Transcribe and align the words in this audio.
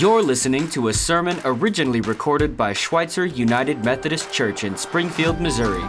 You're 0.00 0.24
listening 0.24 0.68
to 0.70 0.88
a 0.88 0.92
sermon 0.92 1.38
originally 1.44 2.00
recorded 2.00 2.56
by 2.56 2.72
Schweitzer 2.72 3.26
United 3.26 3.84
Methodist 3.84 4.32
Church 4.32 4.64
in 4.64 4.76
Springfield, 4.76 5.40
Missouri. 5.40 5.84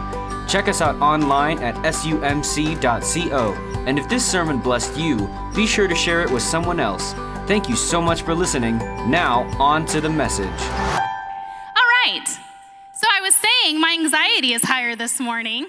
Check 0.46 0.68
us 0.68 0.80
out 0.80 0.94
online 1.00 1.58
at 1.58 1.74
sumc.co. 1.84 3.52
And 3.84 3.98
if 3.98 4.08
this 4.08 4.24
sermon 4.24 4.60
blessed 4.60 4.96
you, 4.96 5.28
be 5.56 5.66
sure 5.66 5.88
to 5.88 5.94
share 5.96 6.22
it 6.22 6.30
with 6.30 6.44
someone 6.44 6.78
else. 6.78 7.14
Thank 7.48 7.68
you 7.68 7.74
so 7.74 8.00
much 8.00 8.22
for 8.22 8.32
listening. 8.32 8.78
Now, 9.10 9.42
on 9.58 9.86
to 9.86 10.00
the 10.00 10.08
message. 10.08 10.46
All 10.46 11.88
right. 12.04 12.28
So 12.28 13.08
I 13.12 13.20
was 13.20 13.34
saying 13.34 13.80
my 13.80 13.90
anxiety 13.90 14.52
is 14.52 14.62
higher 14.62 14.94
this 14.94 15.18
morning. 15.18 15.66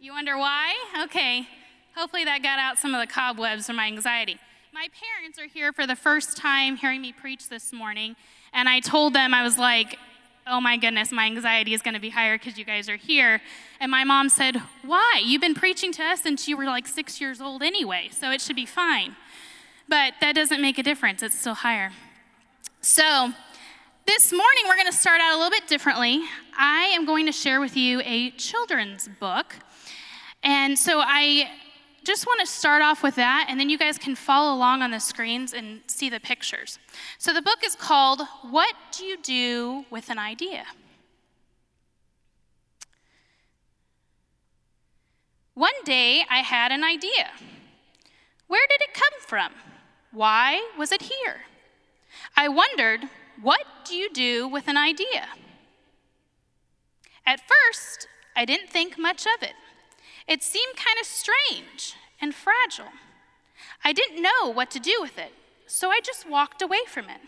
You 0.00 0.12
wonder 0.12 0.36
why? 0.36 0.74
Okay. 1.04 1.48
Hopefully 1.96 2.24
that 2.26 2.42
got 2.42 2.58
out 2.58 2.76
some 2.76 2.94
of 2.94 3.00
the 3.00 3.10
cobwebs 3.10 3.66
from 3.66 3.76
my 3.76 3.86
anxiety. 3.86 4.38
My 4.74 4.88
parents 4.88 5.38
are 5.38 5.46
here 5.46 5.72
for 5.72 5.86
the 5.86 5.94
first 5.94 6.36
time 6.36 6.74
hearing 6.74 7.00
me 7.00 7.12
preach 7.12 7.48
this 7.48 7.72
morning, 7.72 8.16
and 8.52 8.68
I 8.68 8.80
told 8.80 9.12
them, 9.12 9.32
I 9.32 9.44
was 9.44 9.56
like, 9.56 9.96
oh 10.48 10.60
my 10.60 10.76
goodness, 10.76 11.12
my 11.12 11.26
anxiety 11.26 11.74
is 11.74 11.80
going 11.80 11.94
to 11.94 12.00
be 12.00 12.10
higher 12.10 12.36
because 12.36 12.58
you 12.58 12.64
guys 12.64 12.88
are 12.88 12.96
here. 12.96 13.40
And 13.78 13.88
my 13.88 14.02
mom 14.02 14.28
said, 14.28 14.60
why? 14.84 15.22
You've 15.24 15.40
been 15.40 15.54
preaching 15.54 15.92
to 15.92 16.02
us 16.02 16.22
since 16.22 16.48
you 16.48 16.56
were 16.56 16.64
like 16.64 16.88
six 16.88 17.20
years 17.20 17.40
old 17.40 17.62
anyway, 17.62 18.08
so 18.10 18.32
it 18.32 18.40
should 18.40 18.56
be 18.56 18.66
fine. 18.66 19.14
But 19.88 20.14
that 20.20 20.34
doesn't 20.34 20.60
make 20.60 20.76
a 20.76 20.82
difference, 20.82 21.22
it's 21.22 21.38
still 21.38 21.54
higher. 21.54 21.92
So, 22.80 23.30
this 24.08 24.32
morning 24.32 24.64
we're 24.66 24.74
going 24.74 24.90
to 24.90 24.98
start 24.98 25.20
out 25.20 25.34
a 25.34 25.36
little 25.36 25.52
bit 25.52 25.68
differently. 25.68 26.20
I 26.58 26.86
am 26.86 27.06
going 27.06 27.26
to 27.26 27.32
share 27.32 27.60
with 27.60 27.76
you 27.76 28.02
a 28.04 28.32
children's 28.32 29.08
book. 29.20 29.54
And 30.42 30.76
so 30.76 31.00
I 31.00 31.48
just 32.04 32.26
want 32.26 32.40
to 32.40 32.46
start 32.46 32.82
off 32.82 33.02
with 33.02 33.16
that, 33.16 33.46
and 33.48 33.58
then 33.58 33.70
you 33.70 33.78
guys 33.78 33.98
can 33.98 34.14
follow 34.14 34.54
along 34.54 34.82
on 34.82 34.90
the 34.90 35.00
screens 35.00 35.52
and 35.52 35.80
see 35.86 36.08
the 36.10 36.20
pictures. 36.20 36.78
So 37.18 37.32
the 37.32 37.42
book 37.42 37.58
is 37.64 37.74
called 37.74 38.22
What 38.50 38.74
Do 38.92 39.04
You 39.04 39.16
Do 39.22 39.84
with 39.90 40.10
an 40.10 40.18
Idea? 40.18 40.64
One 45.54 45.72
day 45.84 46.24
I 46.28 46.38
had 46.38 46.72
an 46.72 46.82
idea. 46.84 47.30
Where 48.48 48.66
did 48.68 48.82
it 48.82 48.92
come 48.92 49.20
from? 49.20 49.52
Why 50.12 50.68
was 50.76 50.92
it 50.92 51.02
here? 51.02 51.42
I 52.36 52.48
wondered, 52.48 53.08
what 53.40 53.64
do 53.84 53.94
you 53.94 54.10
do 54.12 54.48
with 54.48 54.68
an 54.68 54.76
idea? 54.76 55.28
At 57.26 57.40
first, 57.40 58.08
I 58.36 58.44
didn't 58.44 58.68
think 58.68 58.98
much 58.98 59.26
of 59.26 59.42
it. 59.42 59.54
It 60.26 60.42
seemed 60.42 60.76
kind 60.76 60.98
of 61.00 61.06
strange 61.06 61.94
and 62.20 62.34
fragile. 62.34 62.92
I 63.84 63.92
didn't 63.92 64.22
know 64.22 64.50
what 64.52 64.70
to 64.72 64.80
do 64.80 64.98
with 65.00 65.18
it, 65.18 65.32
so 65.66 65.90
I 65.90 66.00
just 66.02 66.28
walked 66.28 66.62
away 66.62 66.80
from 66.86 67.06
it. 67.06 67.20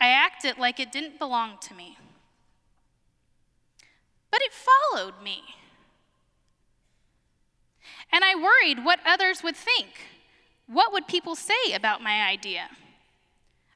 I 0.00 0.08
acted 0.08 0.58
like 0.58 0.80
it 0.80 0.92
didn't 0.92 1.18
belong 1.18 1.58
to 1.62 1.74
me. 1.74 1.98
But 4.30 4.40
it 4.42 4.52
followed 4.52 5.22
me. 5.22 5.42
And 8.10 8.24
I 8.24 8.34
worried 8.34 8.84
what 8.84 9.00
others 9.06 9.42
would 9.42 9.56
think. 9.56 9.88
What 10.66 10.92
would 10.92 11.06
people 11.06 11.36
say 11.36 11.72
about 11.74 12.02
my 12.02 12.22
idea? 12.22 12.68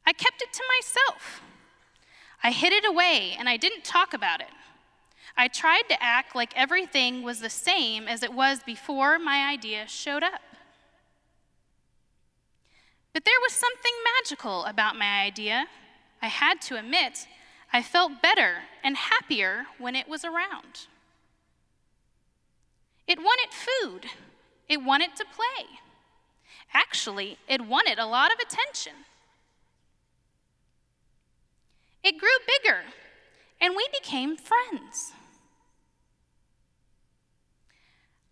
I 0.07 0.13
kept 0.13 0.41
it 0.41 0.53
to 0.53 0.63
myself. 0.79 1.43
I 2.43 2.51
hid 2.51 2.73
it 2.73 2.85
away 2.85 3.37
and 3.39 3.49
I 3.49 3.57
didn't 3.57 3.85
talk 3.85 4.15
about 4.15 4.41
it. 4.41 4.49
I 5.41 5.47
tried 5.47 5.85
to 5.89 6.03
act 6.03 6.35
like 6.35 6.53
everything 6.57 7.23
was 7.23 7.39
the 7.39 7.49
same 7.49 8.09
as 8.09 8.25
it 8.25 8.35
was 8.35 8.59
before 8.67 9.21
my 9.21 9.49
idea 9.49 9.87
showed 9.87 10.25
up. 10.25 10.43
But 13.13 13.25
there 13.25 13.41
was 13.41 13.53
something 13.53 13.93
magical 14.17 14.65
about 14.65 14.99
my 14.99 15.23
idea. 15.23 15.67
I 16.21 16.27
had 16.27 16.61
to 16.63 16.77
admit, 16.77 17.29
I 17.73 17.83
felt 17.83 18.21
better 18.21 18.65
and 18.83 18.97
happier 18.97 19.67
when 19.79 19.95
it 19.95 20.09
was 20.09 20.25
around. 20.25 20.89
It 23.07 23.21
wanted 23.21 23.51
food, 23.53 24.07
it 24.69 24.83
wanted 24.83 25.15
to 25.17 25.25
play. 25.25 25.67
Actually, 26.75 27.39
it 27.49 27.65
wanted 27.65 28.01
a 28.01 28.07
lot 28.07 28.33
of 28.33 28.41
attention. 28.41 29.05
It 32.03 32.19
grew 32.19 32.29
bigger, 32.61 32.81
and 33.61 33.77
we 33.77 33.89
became 33.93 34.37
friends. 34.37 35.13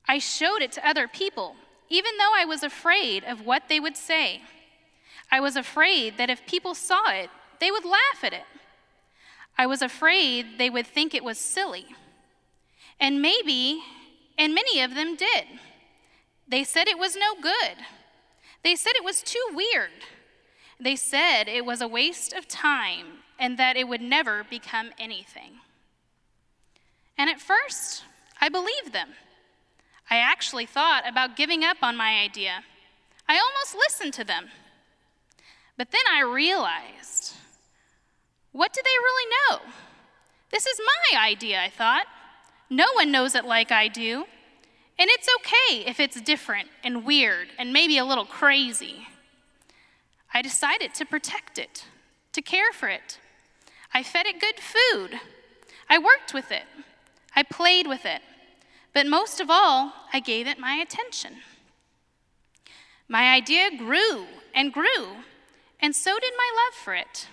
I 0.09 0.19
showed 0.19 0.63
it 0.63 0.73
to 0.73 0.89
other 0.89 1.09
people, 1.09 1.57
even 1.89 2.13
though 2.19 2.33
I 2.35 2.45
was 2.45 2.63
afraid 2.63 3.25
of 3.25 3.45
what 3.45 3.65
they 3.69 3.81
would 3.81 3.97
say. 3.97 4.43
I 5.31 5.41
was 5.41 5.57
afraid 5.57 6.19
that 6.19 6.31
if 6.31 6.47
people 6.47 6.75
saw 6.75 7.11
it, 7.11 7.31
they 7.61 7.71
would 7.71 7.85
laugh 7.85 8.23
at 8.23 8.33
it. 8.33 8.45
I 9.59 9.67
was 9.67 9.83
afraid 9.83 10.59
they 10.59 10.71
would 10.71 10.87
think 10.87 11.15
it 11.15 11.25
was 11.25 11.39
silly. 11.39 11.87
And 13.01 13.21
maybe, 13.21 13.83
and 14.39 14.55
many 14.55 14.81
of 14.81 14.95
them 14.95 15.17
did. 15.17 15.47
They 16.47 16.63
said 16.63 16.87
it 16.87 16.99
was 16.99 17.17
no 17.17 17.35
good. 17.41 17.77
They 18.63 18.77
said 18.77 18.93
it 18.95 19.05
was 19.05 19.23
too 19.23 19.45
weird. 19.53 19.91
They 20.79 20.97
said 20.97 21.49
it 21.49 21.65
was 21.65 21.81
a 21.81 21.89
waste 21.89 22.33
of 22.33 22.47
time 22.47 23.07
and 23.39 23.59
that 23.59 23.77
it 23.77 23.89
would 23.89 24.01
never 24.01 24.45
become 24.45 24.91
anything. 24.99 25.61
And 27.19 27.31
at 27.31 27.41
first, 27.41 28.05
I 28.41 28.49
believed 28.49 28.93
them. 28.93 29.11
I 30.11 30.19
actually 30.19 30.67
thought 30.67 31.09
about 31.09 31.37
giving 31.37 31.65
up 31.65 31.79
on 31.83 31.97
my 31.97 32.21
idea. 32.21 32.63
I 33.29 33.39
almost 33.39 33.75
listened 33.75 34.15
to 34.15 34.25
them. 34.25 34.49
But 35.77 35.91
then 35.91 36.03
I 36.11 36.23
realized 36.23 37.35
what 38.53 38.73
do 38.73 38.81
they 38.83 38.89
really 38.89 39.33
know? 39.51 39.73
This 40.51 40.65
is 40.65 40.81
my 41.13 41.21
idea, 41.27 41.61
I 41.61 41.69
thought. 41.69 42.07
No 42.71 42.87
one 42.95 43.13
knows 43.13 43.35
it 43.35 43.45
like 43.45 43.71
I 43.71 43.89
do. 43.89 44.25
And 44.99 45.11
it's 45.11 45.29
okay 45.41 45.85
if 45.85 46.01
it's 46.01 46.19
different 46.23 46.69
and 46.83 47.05
weird 47.05 47.49
and 47.59 47.73
maybe 47.73 47.99
a 47.99 48.05
little 48.05 48.25
crazy. 48.25 49.09
I 50.33 50.41
decided 50.41 50.95
to 50.95 51.05
protect 51.05 51.59
it, 51.59 51.85
to 52.33 52.41
care 52.41 52.73
for 52.73 52.89
it. 52.89 53.19
I 53.93 54.03
fed 54.03 54.27
it 54.27 54.41
good 54.41 54.59
food. 54.59 55.21
I 55.91 55.99
worked 55.99 56.33
with 56.33 56.51
it. 56.51 56.65
I 57.35 57.43
played 57.43 57.87
with 57.87 58.07
it. 58.07 58.23
But 58.97 59.07
most 59.07 59.41
of 59.41 59.51
all, 59.51 59.93
I 60.15 60.21
gave 60.21 60.47
it 60.47 60.59
my 60.59 60.77
attention. 60.77 61.35
My 63.09 63.35
idea 63.35 63.69
grew 63.77 64.25
and 64.55 64.73
grew, 64.73 65.19
and 65.79 65.95
so 65.95 66.19
did 66.19 66.33
my 66.35 66.51
love 66.57 66.75
for 66.83 66.95
it. 66.95 67.29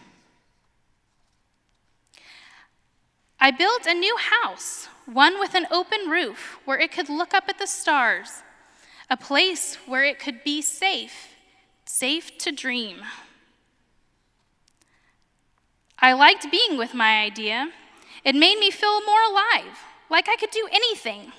I 3.40 3.52
built 3.52 3.86
a 3.86 3.94
new 3.94 4.18
house, 4.18 4.90
one 5.06 5.40
with 5.40 5.56
an 5.56 5.66
open 5.72 6.10
roof 6.10 6.60
where 6.66 6.78
it 6.78 6.92
could 6.92 7.08
look 7.08 7.34
up 7.34 7.46
at 7.48 7.60
the 7.60 7.66
stars, 7.66 8.44
a 9.10 9.16
place 9.16 9.76
where 9.86 10.04
it 10.04 10.20
could 10.20 10.44
be 10.44 10.62
safe, 10.62 11.30
safe 11.86 12.38
to 12.40 12.52
dream. 12.52 12.98
I 15.98 16.12
liked 16.12 16.52
being 16.52 16.78
with 16.78 16.94
my 16.94 17.22
idea. 17.22 17.72
It 18.26 18.36
made 18.36 18.60
me 18.60 18.70
feel 18.70 19.06
more 19.06 19.24
alive, 19.24 19.80
like 20.10 20.28
I 20.28 20.36
could 20.36 20.52
do 20.52 20.68
anything. 20.70 21.32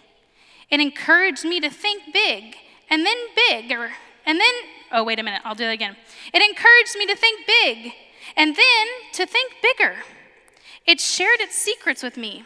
It 0.70 0.80
encouraged 0.80 1.44
me 1.44 1.60
to 1.60 1.70
think 1.70 2.12
big 2.12 2.56
and 2.90 3.04
then 3.04 3.16
bigger 3.48 3.92
and 4.26 4.40
then, 4.40 4.54
oh, 4.92 5.04
wait 5.04 5.18
a 5.18 5.22
minute, 5.22 5.42
I'll 5.44 5.54
do 5.54 5.64
that 5.64 5.72
again. 5.72 5.96
It 6.32 6.42
encouraged 6.42 6.96
me 6.96 7.06
to 7.06 7.16
think 7.16 7.46
big 7.46 7.92
and 8.36 8.56
then 8.56 8.86
to 9.12 9.26
think 9.26 9.52
bigger. 9.62 9.96
It 10.86 11.00
shared 11.00 11.40
its 11.40 11.56
secrets 11.56 12.02
with 12.02 12.16
me. 12.16 12.44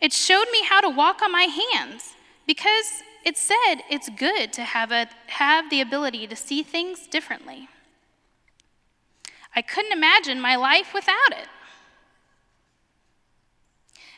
It 0.00 0.12
showed 0.12 0.46
me 0.52 0.64
how 0.64 0.80
to 0.80 0.88
walk 0.88 1.22
on 1.22 1.32
my 1.32 1.48
hands 1.72 2.14
because 2.46 3.02
it 3.24 3.36
said 3.36 3.82
it's 3.90 4.08
good 4.08 4.52
to 4.52 4.62
have, 4.62 4.92
a, 4.92 5.08
have 5.28 5.68
the 5.70 5.80
ability 5.80 6.26
to 6.28 6.36
see 6.36 6.62
things 6.62 7.06
differently. 7.06 7.68
I 9.54 9.62
couldn't 9.62 9.92
imagine 9.92 10.40
my 10.40 10.54
life 10.54 10.92
without 10.94 11.32
it. 11.32 11.48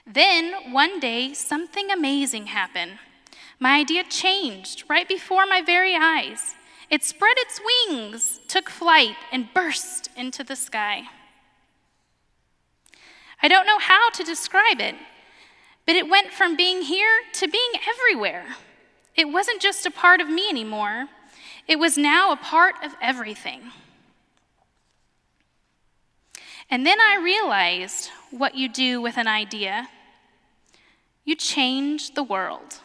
Then, 0.07 0.73
one 0.73 1.01
day, 1.01 1.33
something 1.35 1.91
amazing 1.91 2.47
happened. 2.47 2.99
My 3.59 3.79
idea 3.79 4.05
changed 4.05 4.85
right 4.89 5.09
before 5.09 5.47
my 5.47 5.61
very 5.61 5.97
eyes. 5.97 6.55
It 6.91 7.03
spread 7.03 7.37
its 7.39 7.61
wings, 7.61 8.41
took 8.49 8.71
flight, 8.71 9.17
and 9.33 9.53
burst 9.53 10.09
into 10.17 10.45
the 10.45 10.57
sky. 10.57 11.03
I 13.43 13.49
don't 13.49 13.67
know 13.67 13.79
how 13.79 14.11
to 14.11 14.25
describe 14.25 14.81
it, 14.81 14.95
but 15.87 15.97
it 15.97 16.09
went 16.09 16.33
from 16.33 16.57
being 16.57 16.83
here 16.83 17.21
to 17.35 17.49
being 17.49 17.71
everywhere. 17.89 18.47
It 19.17 19.29
wasn't 19.29 19.61
just 19.61 19.87
a 19.87 19.91
part 19.91 20.21
of 20.21 20.29
me 20.29 20.49
anymore, 20.49 21.09
it 21.67 21.79
was 21.79 21.99
now 21.99 22.33
a 22.33 22.37
part 22.37 22.77
of 22.83 22.93
everything. 23.03 23.61
And 26.71 26.87
then 26.87 27.01
I 27.01 27.21
realized 27.23 28.11
what 28.31 28.55
you 28.55 28.69
do 28.69 29.01
with 29.01 29.17
an 29.17 29.27
idea 29.27 29.89
you 31.25 31.37
change 31.37 32.15
the 32.15 32.23
world. 32.23 32.81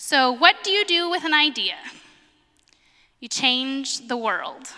So, 0.00 0.30
what 0.30 0.62
do 0.62 0.70
you 0.70 0.84
do 0.84 1.10
with 1.10 1.24
an 1.24 1.34
idea? 1.34 1.74
You 3.18 3.28
change 3.28 4.06
the 4.06 4.16
world. 4.16 4.68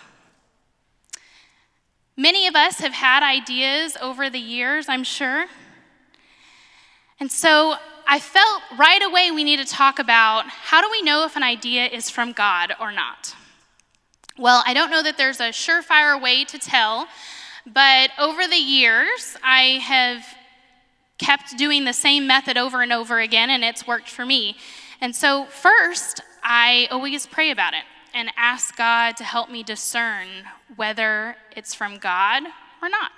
Many 2.16 2.46
of 2.46 2.56
us 2.56 2.78
have 2.80 2.94
had 2.94 3.22
ideas 3.22 3.98
over 4.00 4.30
the 4.30 4.38
years, 4.38 4.88
I'm 4.88 5.04
sure. 5.04 5.44
And 7.20 7.30
so 7.30 7.74
I 8.08 8.18
felt 8.18 8.62
right 8.78 9.02
away 9.02 9.30
we 9.30 9.44
need 9.44 9.58
to 9.58 9.66
talk 9.66 9.98
about 9.98 10.46
how 10.46 10.80
do 10.80 10.88
we 10.90 11.02
know 11.02 11.26
if 11.26 11.36
an 11.36 11.42
idea 11.42 11.84
is 11.84 12.08
from 12.08 12.32
God 12.32 12.72
or 12.80 12.90
not? 12.90 13.34
Well, 14.38 14.62
I 14.66 14.72
don't 14.72 14.90
know 14.90 15.02
that 15.02 15.18
there's 15.18 15.40
a 15.40 15.50
surefire 15.50 16.20
way 16.20 16.46
to 16.46 16.58
tell, 16.58 17.06
but 17.66 18.08
over 18.18 18.46
the 18.46 18.56
years, 18.56 19.36
I 19.44 19.80
have 19.82 20.24
kept 21.18 21.58
doing 21.58 21.84
the 21.84 21.92
same 21.92 22.26
method 22.26 22.56
over 22.56 22.80
and 22.80 22.90
over 22.90 23.20
again, 23.20 23.50
and 23.50 23.62
it's 23.62 23.86
worked 23.86 24.08
for 24.08 24.24
me. 24.24 24.56
And 25.00 25.16
so, 25.16 25.46
first, 25.46 26.20
I 26.42 26.88
always 26.90 27.26
pray 27.26 27.50
about 27.50 27.74
it 27.74 27.84
and 28.12 28.30
ask 28.36 28.76
God 28.76 29.16
to 29.16 29.24
help 29.24 29.50
me 29.50 29.62
discern 29.62 30.26
whether 30.76 31.36
it's 31.56 31.74
from 31.74 31.98
God 31.98 32.42
or 32.82 32.88
not. 32.88 33.12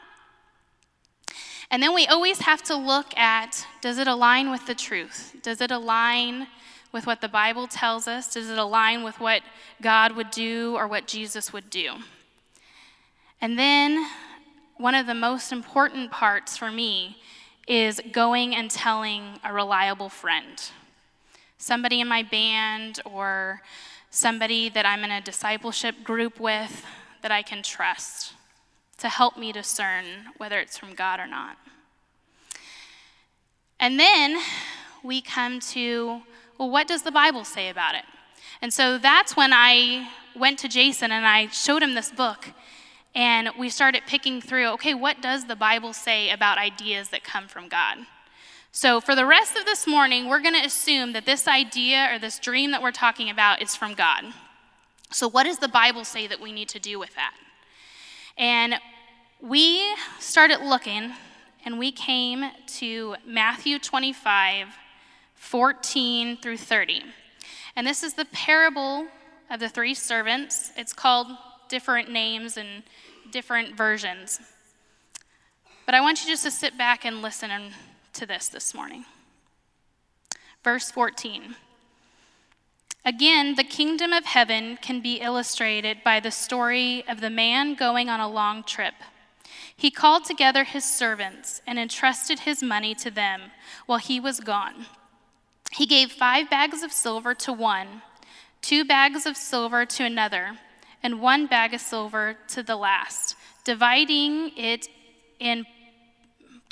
And 1.70 1.82
then 1.82 1.94
we 1.94 2.06
always 2.06 2.40
have 2.40 2.62
to 2.64 2.76
look 2.76 3.16
at 3.16 3.66
does 3.80 3.98
it 3.98 4.06
align 4.06 4.50
with 4.50 4.66
the 4.66 4.74
truth? 4.74 5.34
Does 5.42 5.60
it 5.60 5.70
align 5.70 6.46
with 6.92 7.06
what 7.06 7.22
the 7.22 7.28
Bible 7.28 7.66
tells 7.66 8.06
us? 8.06 8.32
Does 8.32 8.50
it 8.50 8.58
align 8.58 9.02
with 9.02 9.18
what 9.18 9.42
God 9.80 10.14
would 10.14 10.30
do 10.30 10.76
or 10.76 10.86
what 10.86 11.06
Jesus 11.06 11.52
would 11.52 11.70
do? 11.70 11.94
And 13.40 13.58
then 13.58 14.06
one 14.76 14.94
of 14.94 15.06
the 15.06 15.14
most 15.14 15.50
important 15.50 16.10
parts 16.10 16.56
for 16.56 16.70
me 16.70 17.16
is 17.66 18.00
going 18.12 18.54
and 18.54 18.70
telling 18.70 19.40
a 19.42 19.52
reliable 19.52 20.10
friend. 20.10 20.62
Somebody 21.62 22.00
in 22.00 22.08
my 22.08 22.24
band 22.24 22.98
or 23.04 23.62
somebody 24.10 24.68
that 24.70 24.84
I'm 24.84 25.04
in 25.04 25.12
a 25.12 25.20
discipleship 25.20 26.02
group 26.02 26.40
with 26.40 26.84
that 27.22 27.30
I 27.30 27.42
can 27.42 27.62
trust 27.62 28.32
to 28.98 29.08
help 29.08 29.36
me 29.38 29.52
discern 29.52 30.04
whether 30.38 30.58
it's 30.58 30.76
from 30.76 30.92
God 30.92 31.20
or 31.20 31.28
not. 31.28 31.56
And 33.78 33.96
then 33.96 34.42
we 35.04 35.20
come 35.22 35.60
to, 35.70 36.22
well, 36.58 36.68
what 36.68 36.88
does 36.88 37.02
the 37.02 37.12
Bible 37.12 37.44
say 37.44 37.68
about 37.68 37.94
it? 37.94 38.06
And 38.60 38.74
so 38.74 38.98
that's 38.98 39.36
when 39.36 39.52
I 39.52 40.10
went 40.34 40.58
to 40.58 40.68
Jason 40.68 41.12
and 41.12 41.24
I 41.24 41.46
showed 41.46 41.84
him 41.84 41.94
this 41.94 42.10
book. 42.10 42.48
And 43.14 43.50
we 43.56 43.68
started 43.68 44.02
picking 44.08 44.40
through 44.40 44.66
okay, 44.70 44.94
what 44.94 45.22
does 45.22 45.44
the 45.44 45.54
Bible 45.54 45.92
say 45.92 46.30
about 46.30 46.58
ideas 46.58 47.10
that 47.10 47.22
come 47.22 47.46
from 47.46 47.68
God? 47.68 47.98
So, 48.74 49.02
for 49.02 49.14
the 49.14 49.26
rest 49.26 49.54
of 49.54 49.66
this 49.66 49.86
morning, 49.86 50.30
we're 50.30 50.40
going 50.40 50.58
to 50.58 50.66
assume 50.66 51.12
that 51.12 51.26
this 51.26 51.46
idea 51.46 52.08
or 52.10 52.18
this 52.18 52.38
dream 52.38 52.70
that 52.70 52.82
we're 52.82 52.90
talking 52.90 53.28
about 53.28 53.60
is 53.60 53.76
from 53.76 53.92
God. 53.92 54.24
So, 55.10 55.28
what 55.28 55.42
does 55.42 55.58
the 55.58 55.68
Bible 55.68 56.06
say 56.06 56.26
that 56.26 56.40
we 56.40 56.52
need 56.52 56.70
to 56.70 56.78
do 56.78 56.98
with 56.98 57.14
that? 57.14 57.34
And 58.38 58.76
we 59.42 59.94
started 60.18 60.62
looking 60.62 61.12
and 61.66 61.78
we 61.78 61.92
came 61.92 62.50
to 62.78 63.16
Matthew 63.26 63.78
25, 63.78 64.68
14 65.34 66.38
through 66.38 66.56
30. 66.56 67.02
And 67.76 67.86
this 67.86 68.02
is 68.02 68.14
the 68.14 68.24
parable 68.24 69.06
of 69.50 69.60
the 69.60 69.68
three 69.68 69.92
servants. 69.92 70.72
It's 70.78 70.94
called 70.94 71.26
different 71.68 72.10
names 72.10 72.56
and 72.56 72.84
different 73.30 73.76
versions. 73.76 74.40
But 75.84 75.94
I 75.94 76.00
want 76.00 76.24
you 76.24 76.30
just 76.30 76.44
to 76.44 76.50
sit 76.50 76.78
back 76.78 77.04
and 77.04 77.20
listen 77.20 77.50
and 77.50 77.74
to 78.14 78.26
this 78.26 78.48
this 78.48 78.74
morning. 78.74 79.04
Verse 80.62 80.90
14. 80.90 81.56
Again, 83.04 83.56
the 83.56 83.64
kingdom 83.64 84.12
of 84.12 84.24
heaven 84.24 84.78
can 84.80 85.00
be 85.00 85.16
illustrated 85.16 86.04
by 86.04 86.20
the 86.20 86.30
story 86.30 87.04
of 87.08 87.20
the 87.20 87.30
man 87.30 87.74
going 87.74 88.08
on 88.08 88.20
a 88.20 88.28
long 88.28 88.62
trip. 88.62 88.94
He 89.76 89.90
called 89.90 90.24
together 90.24 90.62
his 90.62 90.84
servants 90.84 91.60
and 91.66 91.78
entrusted 91.78 92.40
his 92.40 92.62
money 92.62 92.94
to 92.96 93.10
them 93.10 93.50
while 93.86 93.98
he 93.98 94.20
was 94.20 94.38
gone. 94.38 94.86
He 95.72 95.86
gave 95.86 96.12
five 96.12 96.48
bags 96.48 96.82
of 96.82 96.92
silver 96.92 97.34
to 97.34 97.52
one, 97.52 98.02
two 98.60 98.84
bags 98.84 99.26
of 99.26 99.36
silver 99.36 99.84
to 99.84 100.04
another, 100.04 100.58
and 101.02 101.20
one 101.20 101.46
bag 101.46 101.74
of 101.74 101.80
silver 101.80 102.36
to 102.48 102.62
the 102.62 102.76
last, 102.76 103.34
dividing 103.64 104.52
it 104.56 104.86
in 105.40 105.66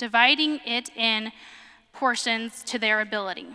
dividing 0.01 0.59
it 0.65 0.89
in 0.97 1.31
portions 1.93 2.63
to 2.63 2.79
their 2.79 3.01
ability. 3.01 3.45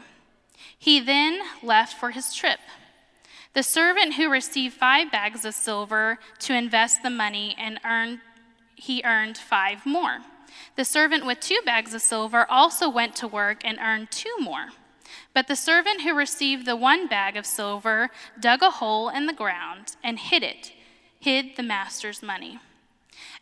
He 0.79 1.01
then 1.01 1.41
left 1.61 1.99
for 1.99 2.13
his 2.13 2.33
trip. 2.33 2.61
The 3.55 3.65
servant 3.65 4.15
who 4.15 4.31
received 4.31 4.75
five 4.75 5.11
bags 5.11 5.45
of 5.45 5.55
silver 5.55 6.21
to 6.39 6.55
invest 6.55 7.03
the 7.03 7.11
money 7.11 7.57
and 7.59 7.81
earned, 7.85 8.21
he 8.77 9.03
earned 9.05 9.37
five 9.37 9.85
more. 9.85 10.19
The 10.77 10.85
servant 10.85 11.27
with 11.27 11.41
two 11.41 11.59
bags 11.67 11.93
of 11.95 12.01
silver 12.01 12.47
also 12.49 12.89
went 12.89 13.17
to 13.17 13.27
work 13.27 13.65
and 13.65 13.81
earned 13.81 14.13
two 14.13 14.37
more. 14.39 14.69
But 15.35 15.49
the 15.49 15.57
servant 15.57 16.03
who 16.03 16.15
received 16.15 16.65
the 16.65 16.77
one 16.77 17.09
bag 17.09 17.37
of 17.37 17.45
silver 17.45 18.11
dug 18.39 18.63
a 18.63 18.71
hole 18.71 19.09
in 19.09 19.27
the 19.27 19.33
ground 19.33 19.97
and 20.05 20.17
hid 20.17 20.45
it, 20.45 20.71
hid 21.19 21.57
the 21.57 21.65
master's 21.65 22.23
money. 22.23 22.61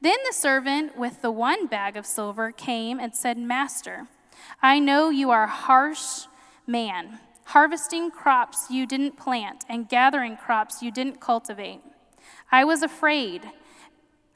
Then 0.00 0.16
the 0.26 0.32
servant 0.32 0.96
with 0.96 1.22
the 1.22 1.30
one 1.30 1.66
bag 1.66 1.96
of 1.96 2.06
silver 2.06 2.52
came 2.52 3.00
and 3.00 3.14
said, 3.14 3.36
Master, 3.36 4.06
I 4.62 4.78
know 4.78 5.10
you 5.10 5.30
are 5.30 5.44
a 5.44 5.48
harsh 5.48 6.26
man, 6.66 7.18
harvesting 7.46 8.10
crops 8.10 8.70
you 8.70 8.86
didn't 8.86 9.16
plant 9.16 9.64
and 9.68 9.88
gathering 9.88 10.36
crops 10.36 10.82
you 10.82 10.92
didn't 10.92 11.20
cultivate. 11.20 11.80
I 12.52 12.64
was 12.64 12.82
afraid. 12.82 13.42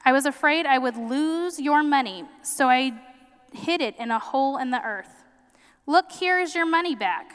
I 0.03 0.11
was 0.11 0.25
afraid 0.25 0.65
I 0.65 0.77
would 0.77 0.97
lose 0.97 1.59
your 1.59 1.81
money, 1.81 2.25
so 2.41 2.67
I 2.67 2.93
hid 3.53 3.81
it 3.81 3.95
in 3.97 4.11
a 4.11 4.19
hole 4.19 4.57
in 4.57 4.71
the 4.71 4.83
earth. 4.83 5.23
Look, 5.85 6.11
here 6.11 6.39
is 6.39 6.55
your 6.55 6.65
money 6.65 6.95
back. 6.95 7.33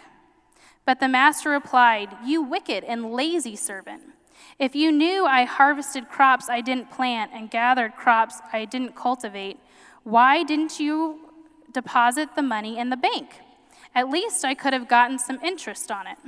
But 0.85 1.01
the 1.01 1.09
master 1.09 1.51
replied, 1.51 2.17
You 2.25 2.43
wicked 2.43 2.85
and 2.85 3.13
lazy 3.13 3.57
servant. 3.57 4.03
If 4.59 4.75
you 4.75 4.91
knew 4.91 5.25
I 5.25 5.45
harvested 5.45 6.09
crops 6.09 6.49
I 6.49 6.61
didn't 6.61 6.91
plant 6.91 7.31
and 7.33 7.50
gathered 7.50 7.95
crops 7.95 8.41
I 8.53 8.65
didn't 8.65 8.97
cultivate, 8.97 9.59
why 10.03 10.43
didn't 10.43 10.81
you 10.81 11.31
deposit 11.73 12.35
the 12.35 12.43
money 12.43 12.79
in 12.79 12.91
the 12.91 12.97
bank? 12.97 13.41
At 13.95 14.11
least 14.11 14.45
I 14.45 14.55
could 14.55 14.73
have 14.73 14.88
gotten 14.88 15.19
some 15.19 15.38
interest 15.45 15.91
on 15.93 16.07
it. 16.09 16.19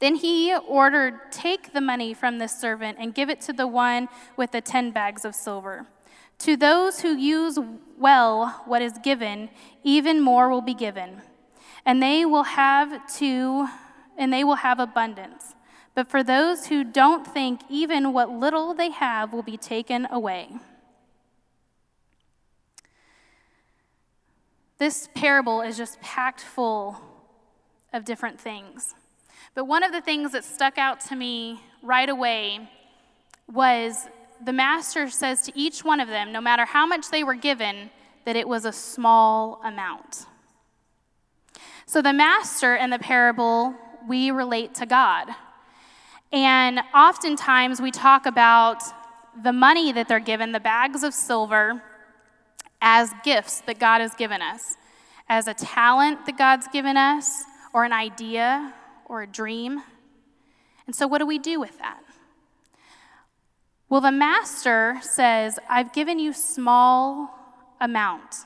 Then 0.00 0.16
he 0.16 0.54
ordered, 0.54 1.32
Take 1.32 1.72
the 1.72 1.80
money 1.80 2.14
from 2.14 2.38
this 2.38 2.58
servant 2.58 2.98
and 3.00 3.14
give 3.14 3.30
it 3.30 3.40
to 3.42 3.52
the 3.52 3.66
one 3.66 4.08
with 4.36 4.52
the 4.52 4.60
ten 4.60 4.90
bags 4.90 5.24
of 5.24 5.34
silver. 5.34 5.86
To 6.40 6.56
those 6.56 7.00
who 7.00 7.16
use 7.16 7.58
well 7.98 8.62
what 8.66 8.80
is 8.80 8.98
given, 9.02 9.50
even 9.82 10.20
more 10.20 10.48
will 10.48 10.60
be 10.60 10.74
given, 10.74 11.22
and 11.84 12.02
they 12.02 12.24
will 12.24 12.44
have 12.44 13.12
to, 13.16 13.68
and 14.16 14.32
they 14.32 14.44
will 14.44 14.56
have 14.56 14.78
abundance. 14.78 15.54
But 15.98 16.08
for 16.08 16.22
those 16.22 16.68
who 16.68 16.84
don't 16.84 17.26
think, 17.26 17.62
even 17.68 18.12
what 18.12 18.30
little 18.30 18.72
they 18.72 18.92
have 18.92 19.32
will 19.32 19.42
be 19.42 19.56
taken 19.56 20.06
away. 20.12 20.48
This 24.78 25.08
parable 25.12 25.60
is 25.60 25.76
just 25.76 26.00
packed 26.00 26.40
full 26.40 27.00
of 27.92 28.04
different 28.04 28.40
things. 28.40 28.94
But 29.56 29.64
one 29.64 29.82
of 29.82 29.90
the 29.90 30.00
things 30.00 30.30
that 30.30 30.44
stuck 30.44 30.78
out 30.78 31.00
to 31.06 31.16
me 31.16 31.62
right 31.82 32.08
away 32.08 32.70
was 33.52 34.06
the 34.40 34.52
master 34.52 35.10
says 35.10 35.42
to 35.46 35.52
each 35.58 35.82
one 35.82 35.98
of 35.98 36.06
them, 36.06 36.30
no 36.30 36.40
matter 36.40 36.64
how 36.64 36.86
much 36.86 37.10
they 37.10 37.24
were 37.24 37.34
given, 37.34 37.90
that 38.24 38.36
it 38.36 38.46
was 38.46 38.64
a 38.64 38.72
small 38.72 39.60
amount. 39.64 40.26
So 41.86 42.00
the 42.00 42.12
master 42.12 42.76
in 42.76 42.90
the 42.90 43.00
parable, 43.00 43.74
we 44.06 44.30
relate 44.30 44.76
to 44.76 44.86
God. 44.86 45.34
And 46.32 46.80
oftentimes 46.94 47.80
we 47.80 47.90
talk 47.90 48.26
about 48.26 48.82
the 49.42 49.52
money 49.52 49.92
that 49.92 50.08
they're 50.08 50.20
given, 50.20 50.52
the 50.52 50.60
bags 50.60 51.02
of 51.02 51.14
silver, 51.14 51.82
as 52.80 53.12
gifts 53.24 53.62
that 53.62 53.78
God 53.78 54.00
has 54.00 54.14
given 54.14 54.42
us, 54.42 54.76
as 55.28 55.48
a 55.48 55.54
talent 55.54 56.26
that 56.26 56.36
God's 56.36 56.68
given 56.68 56.96
us, 56.96 57.44
or 57.72 57.84
an 57.84 57.92
idea 57.92 58.74
or 59.06 59.22
a 59.22 59.26
dream. 59.26 59.82
And 60.86 60.94
so, 60.94 61.06
what 61.06 61.18
do 61.18 61.26
we 61.26 61.38
do 61.38 61.60
with 61.60 61.78
that? 61.78 62.00
Well, 63.88 64.00
the 64.02 64.12
master 64.12 64.98
says, 65.00 65.58
I've 65.68 65.92
given 65.92 66.18
you 66.18 66.32
small 66.32 67.30
amount. 67.80 68.44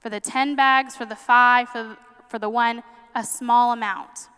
For 0.00 0.10
the 0.10 0.20
10 0.20 0.56
bags, 0.56 0.96
for 0.96 1.06
the 1.06 1.16
five, 1.16 1.68
for, 1.68 1.96
for 2.28 2.38
the 2.38 2.48
one, 2.48 2.82
a 3.14 3.24
small 3.24 3.72
amount. 3.72 4.28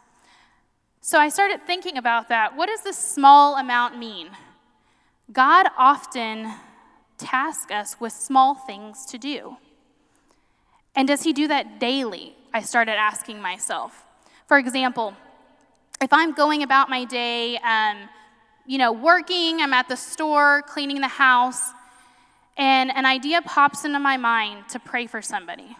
So 1.07 1.21
I 1.21 1.29
started 1.29 1.65
thinking 1.65 1.99
about 1.99 2.31
that. 2.31 2.57
What 2.57 2.67
does 2.67 2.81
this 2.81 2.99
small 2.99 3.59
amount 3.59 3.97
mean? 3.97 4.29
God 5.33 5.69
often 5.79 6.53
tasks 7.17 7.71
us 7.71 8.01
with 8.01 8.13
small 8.13 8.57
things 8.57 9.07
to 9.07 9.17
do. 9.17 9.57
And 10.97 11.07
does 11.07 11.23
he 11.23 11.33
do 11.33 11.47
that 11.47 11.79
daily? 11.79 12.35
I 12.53 12.63
started 12.63 12.95
asking 12.95 13.41
myself. 13.41 14.03
For 14.49 14.59
example, 14.59 15.15
if 16.01 16.13
I'm 16.13 16.33
going 16.33 16.65
about 16.65 16.91
my 16.91 17.05
day, 17.05 17.57
um, 17.59 18.09
you 18.67 18.77
know, 18.77 18.91
working, 18.91 19.61
I'm 19.61 19.75
at 19.75 19.89
the 19.89 19.97
store, 19.97 20.63
cleaning 20.63 21.01
the 21.01 21.07
house, 21.07 21.71
and 22.57 22.91
an 22.91 23.07
idea 23.07 23.43
pops 23.43 23.85
into 23.85 24.01
my 24.01 24.17
mind 24.17 24.69
to 24.71 24.81
pray 24.81 25.07
for 25.07 25.23
somebody. 25.23 25.77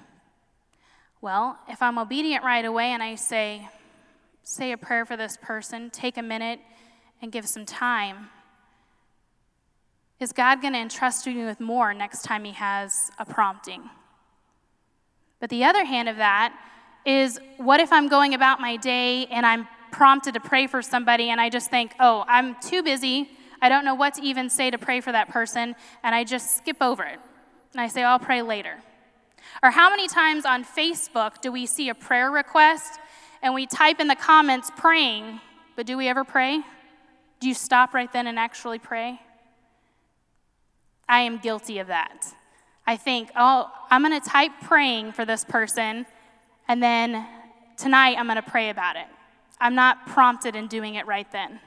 Well, 1.21 1.59
if 1.69 1.83
I'm 1.83 1.99
obedient 1.99 2.45
right 2.45 2.65
away 2.65 2.93
and 2.93 3.03
I 3.03 3.17
say, 3.17 3.69
say 4.49 4.71
a 4.71 4.77
prayer 4.77 5.05
for 5.05 5.17
this 5.17 5.37
person, 5.43 5.91
take 5.91 6.17
a 6.17 6.23
minute 6.23 6.61
and 7.21 7.33
give 7.33 7.49
some 7.49 7.67
time, 7.67 8.29
is 10.21 10.33
God 10.33 10.63
going 10.63 10.73
to 10.73 10.79
entrust 10.79 11.27
you 11.27 11.45
with 11.45 11.59
more 11.59 11.93
next 11.93 12.23
time 12.23 12.45
He 12.45 12.53
has 12.53 13.11
a 13.19 13.27
prompting? 13.27 13.91
But 15.41 15.51
the 15.51 15.65
other 15.65 15.85
hand 15.85 16.09
of 16.09 16.19
that 16.19 16.57
is 17.05 17.41
what 17.57 17.81
if 17.81 17.93
I'm 17.93 18.09
going 18.09 18.35
about 18.35 18.61
my 18.61 18.77
day 18.77 19.27
and 19.27 19.45
I'm 19.45 19.67
prompted 19.91 20.35
to 20.35 20.41
pray 20.41 20.69
for 20.69 20.81
somebody 20.81 21.31
and 21.31 21.41
I 21.41 21.51
just 21.51 21.69
think, 21.69 21.93
oh, 21.99 22.25
I'm 22.29 22.55
too 22.61 22.85
busy. 22.85 23.29
I 23.61 23.69
don't 23.69 23.85
know 23.85 23.97
what 23.97 24.15
to 24.15 24.23
even 24.23 24.49
say 24.49 24.71
to 24.71 24.79
pray 24.79 25.01
for 25.01 25.11
that 25.11 25.29
person, 25.29 25.75
and 26.05 26.15
I 26.15 26.23
just 26.23 26.57
skip 26.59 26.77
over 26.81 27.03
it. 27.03 27.19
And 27.73 27.81
I 27.81 27.89
say, 27.89 28.05
I'll 28.05 28.21
pray 28.21 28.43
later. 28.43 28.77
Or 29.63 29.71
how 29.71 29.91
many 29.91 30.07
times 30.07 30.45
on 30.45 30.65
Facebook 30.65 31.41
do 31.41 31.51
we 31.51 31.67
see 31.67 31.89
a 31.89 31.95
prayer 31.95 32.31
request 32.31 33.01
and 33.43 33.55
we 33.55 33.67
type 33.67 34.01
in 34.01 34.09
the 34.09 34.17
comments 34.17 34.71
praying, 34.77 35.41
but 35.75 35.87
do 35.87 35.97
we 35.97 36.09
ever 36.09 36.25
pray? 36.25 36.63
Do 37.41 37.49
you 37.49 37.55
stop 37.55 37.95
right 37.95 38.13
then 38.13 38.27
and 38.27 38.39
actually 38.39 38.79
pray? 38.79 39.21
I 41.09 41.21
am 41.21 41.39
guilty 41.39 41.79
of 41.79 41.89
that. 41.89 42.27
I 42.87 42.97
think, 42.97 43.31
oh, 43.37 43.71
I'm 43.91 44.03
going 44.03 44.19
to 44.19 44.29
type 44.29 44.53
praying 44.63 45.13
for 45.13 45.25
this 45.25 45.45
person, 45.45 46.07
and 46.69 46.83
then 46.83 47.27
tonight 47.77 48.17
I'm 48.19 48.27
going 48.27 48.37
to 48.37 48.43
pray 48.43 48.71
about 48.71 48.97
it. 48.97 49.07
I'm 49.61 49.75
not 49.75 50.07
prompted 50.07 50.55
in 50.55 50.67
doing 50.67 50.95
it 50.95 51.07
right 51.07 51.31
then. 51.33 51.61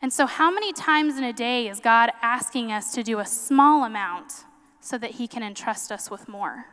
And 0.00 0.12
so, 0.12 0.26
how 0.26 0.50
many 0.50 0.72
times 0.72 1.16
in 1.16 1.24
a 1.24 1.32
day 1.32 1.68
is 1.68 1.78
God 1.78 2.10
asking 2.22 2.72
us 2.72 2.92
to 2.94 3.02
do 3.02 3.20
a 3.20 3.26
small 3.26 3.84
amount 3.84 4.32
so 4.80 4.98
that 4.98 5.12
He 5.12 5.28
can 5.28 5.42
entrust 5.42 5.92
us 5.92 6.10
with 6.10 6.28
more? 6.28 6.66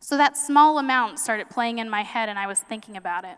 So, 0.00 0.16
that 0.16 0.36
small 0.36 0.78
amount 0.78 1.18
started 1.18 1.50
playing 1.50 1.78
in 1.78 1.88
my 1.88 2.02
head, 2.02 2.28
and 2.28 2.38
I 2.38 2.46
was 2.46 2.60
thinking 2.60 2.96
about 2.96 3.24
it. 3.24 3.36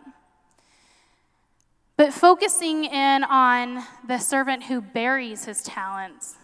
But 1.97 2.13
focusing 2.13 2.85
in 2.85 3.25
on 3.25 3.85
the 4.07 4.19
servant 4.19 4.65
who 4.65 4.81
buries 4.81 5.47
his 5.47 5.63
talents, 5.63 6.37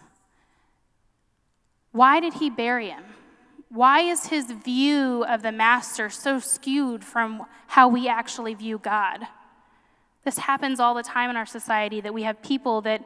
why 1.91 2.19
did 2.19 2.35
he 2.35 2.49
bury 2.49 2.89
him? 2.89 3.03
Why 3.69 4.01
is 4.01 4.27
his 4.27 4.51
view 4.51 5.23
of 5.25 5.41
the 5.41 5.51
master 5.51 6.09
so 6.09 6.39
skewed 6.39 7.03
from 7.03 7.45
how 7.67 7.87
we 7.87 8.07
actually 8.07 8.53
view 8.55 8.79
God? 8.79 9.27
This 10.23 10.37
happens 10.39 10.79
all 10.79 10.93
the 10.93 11.03
time 11.03 11.29
in 11.29 11.37
our 11.37 11.45
society 11.45 12.01
that 12.01 12.13
we 12.13 12.23
have 12.23 12.41
people 12.41 12.81
that 12.81 13.03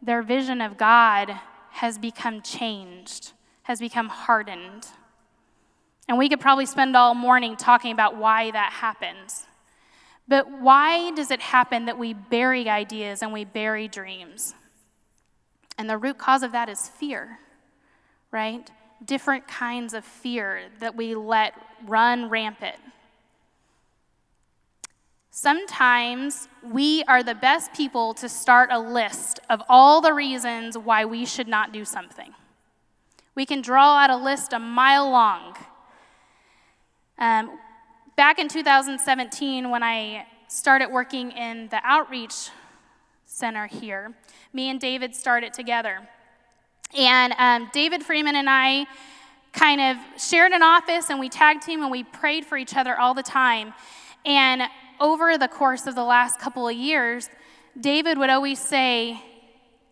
their 0.00 0.22
vision 0.22 0.60
of 0.60 0.76
God 0.76 1.38
has 1.70 1.98
become 1.98 2.42
changed, 2.42 3.32
has 3.62 3.80
become 3.80 4.08
hardened. 4.08 4.88
And 6.08 6.18
we 6.18 6.28
could 6.28 6.40
probably 6.40 6.66
spend 6.66 6.96
all 6.96 7.14
morning 7.14 7.56
talking 7.56 7.92
about 7.92 8.16
why 8.16 8.50
that 8.50 8.72
happens. 8.72 9.46
But 10.28 10.50
why 10.50 11.10
does 11.12 11.30
it 11.30 11.40
happen 11.40 11.86
that 11.86 11.98
we 11.98 12.12
bury 12.14 12.68
ideas 12.68 13.22
and 13.22 13.32
we 13.32 13.44
bury 13.44 13.88
dreams? 13.88 14.54
And 15.78 15.88
the 15.88 15.98
root 15.98 16.18
cause 16.18 16.42
of 16.42 16.52
that 16.52 16.68
is 16.68 16.88
fear, 16.88 17.38
right? 18.30 18.70
Different 19.04 19.48
kinds 19.48 19.94
of 19.94 20.04
fear 20.04 20.62
that 20.80 20.94
we 20.96 21.14
let 21.14 21.54
run 21.86 22.28
rampant. 22.28 22.76
Sometimes 25.34 26.46
we 26.62 27.02
are 27.04 27.22
the 27.22 27.34
best 27.34 27.72
people 27.72 28.12
to 28.14 28.28
start 28.28 28.68
a 28.70 28.78
list 28.78 29.40
of 29.48 29.62
all 29.68 30.02
the 30.02 30.12
reasons 30.12 30.76
why 30.76 31.06
we 31.06 31.24
should 31.24 31.48
not 31.48 31.72
do 31.72 31.86
something. 31.86 32.34
We 33.34 33.46
can 33.46 33.62
draw 33.62 33.96
out 33.96 34.10
a 34.10 34.16
list 34.16 34.52
a 34.52 34.58
mile 34.58 35.10
long. 35.10 35.56
Um, 37.22 37.56
back 38.16 38.40
in 38.40 38.48
2017, 38.48 39.70
when 39.70 39.80
I 39.84 40.26
started 40.48 40.88
working 40.88 41.30
in 41.30 41.68
the 41.68 41.78
outreach 41.84 42.50
center 43.26 43.68
here, 43.68 44.12
me 44.52 44.70
and 44.70 44.80
David 44.80 45.14
started 45.14 45.54
together. 45.54 46.00
And 46.98 47.32
um, 47.38 47.70
David 47.72 48.02
Freeman 48.02 48.34
and 48.34 48.50
I 48.50 48.86
kind 49.52 49.80
of 49.80 50.20
shared 50.20 50.50
an 50.50 50.64
office 50.64 51.10
and 51.10 51.20
we 51.20 51.28
tag 51.28 51.60
team 51.60 51.82
and 51.82 51.92
we 51.92 52.02
prayed 52.02 52.44
for 52.44 52.58
each 52.58 52.74
other 52.74 52.98
all 52.98 53.14
the 53.14 53.22
time. 53.22 53.72
And 54.26 54.62
over 54.98 55.38
the 55.38 55.46
course 55.46 55.86
of 55.86 55.94
the 55.94 56.02
last 56.02 56.40
couple 56.40 56.66
of 56.66 56.74
years, 56.74 57.30
David 57.80 58.18
would 58.18 58.30
always 58.30 58.58
say, 58.58 59.22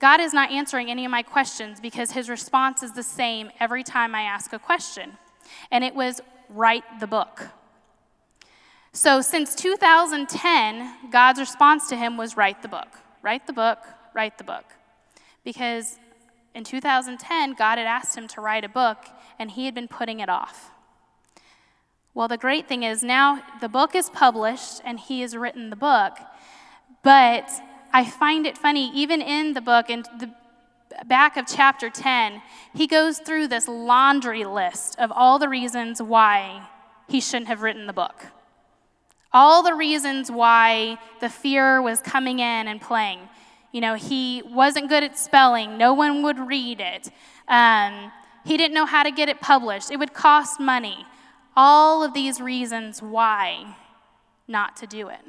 God 0.01 0.19
is 0.19 0.35
not 0.35 0.51
answering 0.51 0.91
any 0.91 1.05
of 1.05 1.13
my 1.13 1.23
questions 1.23 1.79
because 1.79 2.11
his 2.11 2.29
response 2.29 2.83
is 2.83 2.91
the 2.91 3.05
same 3.05 3.53
every 3.61 3.85
time 3.85 4.17
I 4.17 4.23
ask 4.23 4.53
a 4.53 4.59
question. 4.59 5.13
And 5.71 5.85
it 5.85 5.95
was, 5.95 6.21
write 6.51 6.85
the 7.01 7.07
book. 7.07 7.49
So 8.93 9.21
since 9.21 9.55
2010, 9.55 11.11
God's 11.11 11.39
response 11.39 11.89
to 11.89 11.97
him 11.97 12.17
was, 12.17 12.37
write 12.37 12.63
the 12.63 12.69
book, 12.69 12.89
write 13.23 13.47
the 13.47 13.53
book, 13.53 13.79
write 14.15 14.37
the 14.37 14.45
book. 14.45 14.65
Because 15.45 15.99
in 16.55 16.65
2010, 16.65 17.55
God 17.55 17.79
had 17.79 17.87
asked 17.87 18.17
him 18.17 18.27
to 18.29 18.41
write 18.41 18.65
a 18.65 18.69
book, 18.69 18.99
and 19.39 19.53
he 19.53 19.65
had 19.65 19.75
been 19.75 19.89
putting 19.89 20.21
it 20.21 20.29
off. 20.29 20.71
Well, 22.13 22.27
the 22.27 22.37
great 22.37 22.67
thing 22.67 22.83
is 22.83 23.05
now 23.05 23.43
the 23.61 23.69
book 23.69 23.95
is 23.95 24.11
published 24.11 24.81
and 24.85 24.99
he 24.99 25.21
has 25.21 25.37
written 25.37 25.71
the 25.71 25.77
book. 25.77 26.19
But 27.05 27.49
I 27.93 28.05
find 28.05 28.47
it 28.47 28.59
funny, 28.59 28.91
even 28.93 29.23
in 29.23 29.53
the 29.53 29.61
book, 29.61 29.89
in 29.89 30.03
the 30.19 30.35
back 31.07 31.37
of 31.37 31.47
chapter 31.47 31.91
10, 31.91 32.43
he 32.75 32.87
goes 32.87 33.19
through 33.19 33.49
this 33.49 33.69
laundry 33.69 34.45
list 34.45 34.99
of 34.99 35.13
all 35.13 35.39
the 35.39 35.49
reasons 35.49 36.03
why 36.03 36.69
he 37.09 37.21
shouldn't 37.21 37.49
have 37.49 37.63
written 37.63 37.87
the 37.87 37.93
book. 37.93 38.27
All 39.33 39.63
the 39.63 39.75
reasons 39.75 40.31
why 40.31 40.99
the 41.21 41.29
fear 41.29 41.81
was 41.81 42.01
coming 42.01 42.41
in 42.41 42.69
and 42.69 42.81
playing. 42.81 43.21
You 43.73 43.81
know, 43.81 43.95
he 43.95 44.43
wasn't 44.45 44.89
good 44.89 45.05
at 45.05 45.17
spelling, 45.19 45.79
no 45.79 45.95
one 45.95 46.23
would 46.23 46.39
read 46.39 46.81
it. 46.81 47.11
Um, 47.47 48.11
he 48.45 48.57
didn't 48.57 48.75
know 48.75 48.87
how 48.87 49.03
to 49.03 49.11
get 49.11 49.29
it 49.29 49.41
published, 49.41 49.91
it 49.91 49.99
would 49.99 50.15
cost 50.15 50.59
money 50.61 51.07
all 51.57 52.03
of 52.03 52.15
these 52.15 52.41
reasons 52.41 53.03
why 53.03 53.77
not 54.49 54.77
to 54.77 54.87
do 54.87 55.09
it. 55.09 55.21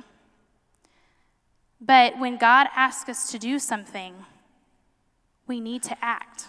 But 1.80 2.20
when 2.20 2.38
God 2.38 2.68
asks 2.76 3.10
us 3.10 3.32
to 3.32 3.40
do 3.40 3.58
something, 3.60 4.14
we 5.52 5.60
need 5.60 5.84
to 5.84 5.98
act. 6.02 6.46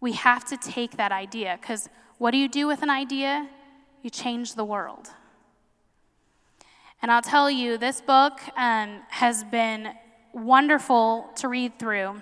We 0.00 0.14
have 0.14 0.44
to 0.46 0.56
take 0.56 0.96
that 0.96 1.12
idea 1.12 1.56
because 1.60 1.88
what 2.18 2.32
do 2.32 2.38
you 2.38 2.48
do 2.48 2.66
with 2.66 2.82
an 2.82 2.90
idea? 2.90 3.48
You 4.02 4.10
change 4.10 4.56
the 4.56 4.64
world. 4.64 5.10
And 7.00 7.12
I'll 7.12 7.22
tell 7.22 7.48
you, 7.48 7.78
this 7.78 8.00
book 8.00 8.40
um, 8.56 9.02
has 9.10 9.44
been 9.44 9.92
wonderful 10.32 11.30
to 11.36 11.46
read 11.46 11.78
through. 11.78 12.20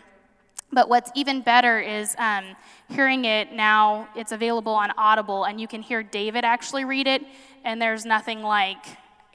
But 0.71 0.91
what's 0.91 1.11
even 1.15 1.41
better 1.41 1.81
is 1.81 2.15
um, 2.19 2.45
hearing 2.91 3.25
it 3.25 3.51
now, 3.51 4.11
it's 4.15 4.33
available 4.33 4.75
on 4.75 4.91
Audible, 4.99 5.45
and 5.45 5.59
you 5.59 5.69
can 5.69 5.81
hear 5.81 6.03
David 6.03 6.45
actually 6.45 6.85
read 6.85 7.07
it, 7.07 7.23
and 7.65 7.81
there's 7.81 8.05
nothing 8.05 8.43
like 8.43 8.85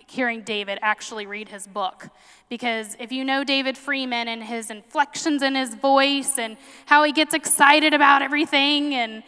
hearing 0.08 0.42
David 0.42 0.80
actually 0.82 1.26
read 1.26 1.50
his 1.50 1.68
book. 1.68 2.10
Because 2.50 2.96
if 3.00 3.12
you 3.12 3.24
know 3.24 3.44
David 3.44 3.78
Freeman 3.78 4.28
and 4.28 4.44
his 4.44 4.70
inflections 4.70 5.42
in 5.44 5.56
his 5.56 5.76
voice 5.76 6.40
and 6.40 6.58
how 6.86 7.04
he 7.04 7.12
gets 7.12 7.34
excited 7.34 7.94
about 7.94 8.22
everything, 8.22 8.96
and 8.96 9.24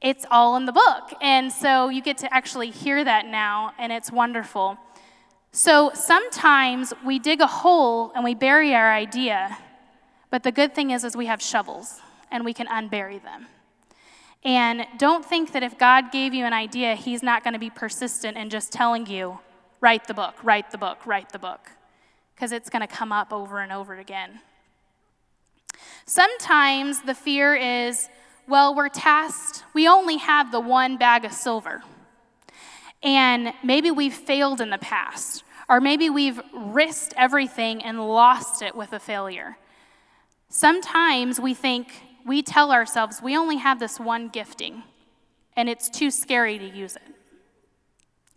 it's 0.00 0.26
all 0.30 0.56
in 0.56 0.66
the 0.66 0.72
book. 0.72 1.14
And 1.20 1.50
so 1.50 1.88
you 1.88 2.02
get 2.02 2.18
to 2.18 2.32
actually 2.32 2.70
hear 2.70 3.02
that 3.02 3.26
now, 3.26 3.72
and 3.78 3.92
it's 3.92 4.12
wonderful. 4.12 4.78
So 5.52 5.90
sometimes 5.94 6.92
we 7.04 7.18
dig 7.18 7.40
a 7.40 7.46
hole 7.46 8.12
and 8.14 8.22
we 8.22 8.34
bury 8.34 8.74
our 8.74 8.92
idea, 8.92 9.56
but 10.30 10.42
the 10.42 10.52
good 10.52 10.74
thing 10.74 10.90
is, 10.90 11.02
is 11.02 11.16
we 11.16 11.26
have 11.26 11.40
shovels 11.40 12.00
and 12.30 12.44
we 12.44 12.52
can 12.52 12.66
unbury 12.66 13.22
them. 13.22 13.46
And 14.44 14.86
don't 14.98 15.24
think 15.24 15.52
that 15.52 15.62
if 15.62 15.78
God 15.78 16.12
gave 16.12 16.34
you 16.34 16.44
an 16.44 16.52
idea, 16.52 16.94
He's 16.94 17.22
not 17.22 17.42
going 17.42 17.54
to 17.54 17.58
be 17.58 17.70
persistent 17.70 18.36
in 18.36 18.50
just 18.50 18.70
telling 18.70 19.06
you, 19.06 19.38
write 19.86 20.08
the 20.08 20.14
book, 20.14 20.34
write 20.42 20.72
the 20.72 20.78
book, 20.78 21.06
write 21.06 21.30
the 21.30 21.38
book, 21.38 21.70
because 22.34 22.50
it's 22.50 22.68
going 22.68 22.80
to 22.80 22.88
come 22.88 23.12
up 23.12 23.32
over 23.32 23.60
and 23.60 23.70
over 23.70 23.94
again. 23.94 24.40
Sometimes 26.06 27.02
the 27.02 27.14
fear 27.14 27.54
is, 27.54 28.08
well, 28.48 28.74
we're 28.74 28.88
tasked, 28.88 29.62
we 29.74 29.86
only 29.86 30.16
have 30.16 30.50
the 30.50 30.58
one 30.58 30.96
bag 30.96 31.24
of 31.24 31.30
silver. 31.30 31.84
And 33.00 33.52
maybe 33.62 33.92
we've 33.92 34.12
failed 34.12 34.60
in 34.60 34.70
the 34.70 34.78
past, 34.78 35.44
or 35.68 35.80
maybe 35.80 36.10
we've 36.10 36.40
risked 36.52 37.14
everything 37.16 37.80
and 37.84 38.08
lost 38.08 38.62
it 38.62 38.74
with 38.74 38.92
a 38.92 38.98
failure. 38.98 39.56
Sometimes 40.48 41.38
we 41.38 41.54
think, 41.54 41.92
we 42.26 42.42
tell 42.42 42.72
ourselves 42.72 43.22
we 43.22 43.36
only 43.36 43.58
have 43.58 43.78
this 43.78 44.00
one 44.00 44.30
gifting, 44.30 44.82
and 45.54 45.68
it's 45.68 45.88
too 45.88 46.10
scary 46.10 46.58
to 46.58 46.66
use 46.66 46.96
it. 46.96 47.15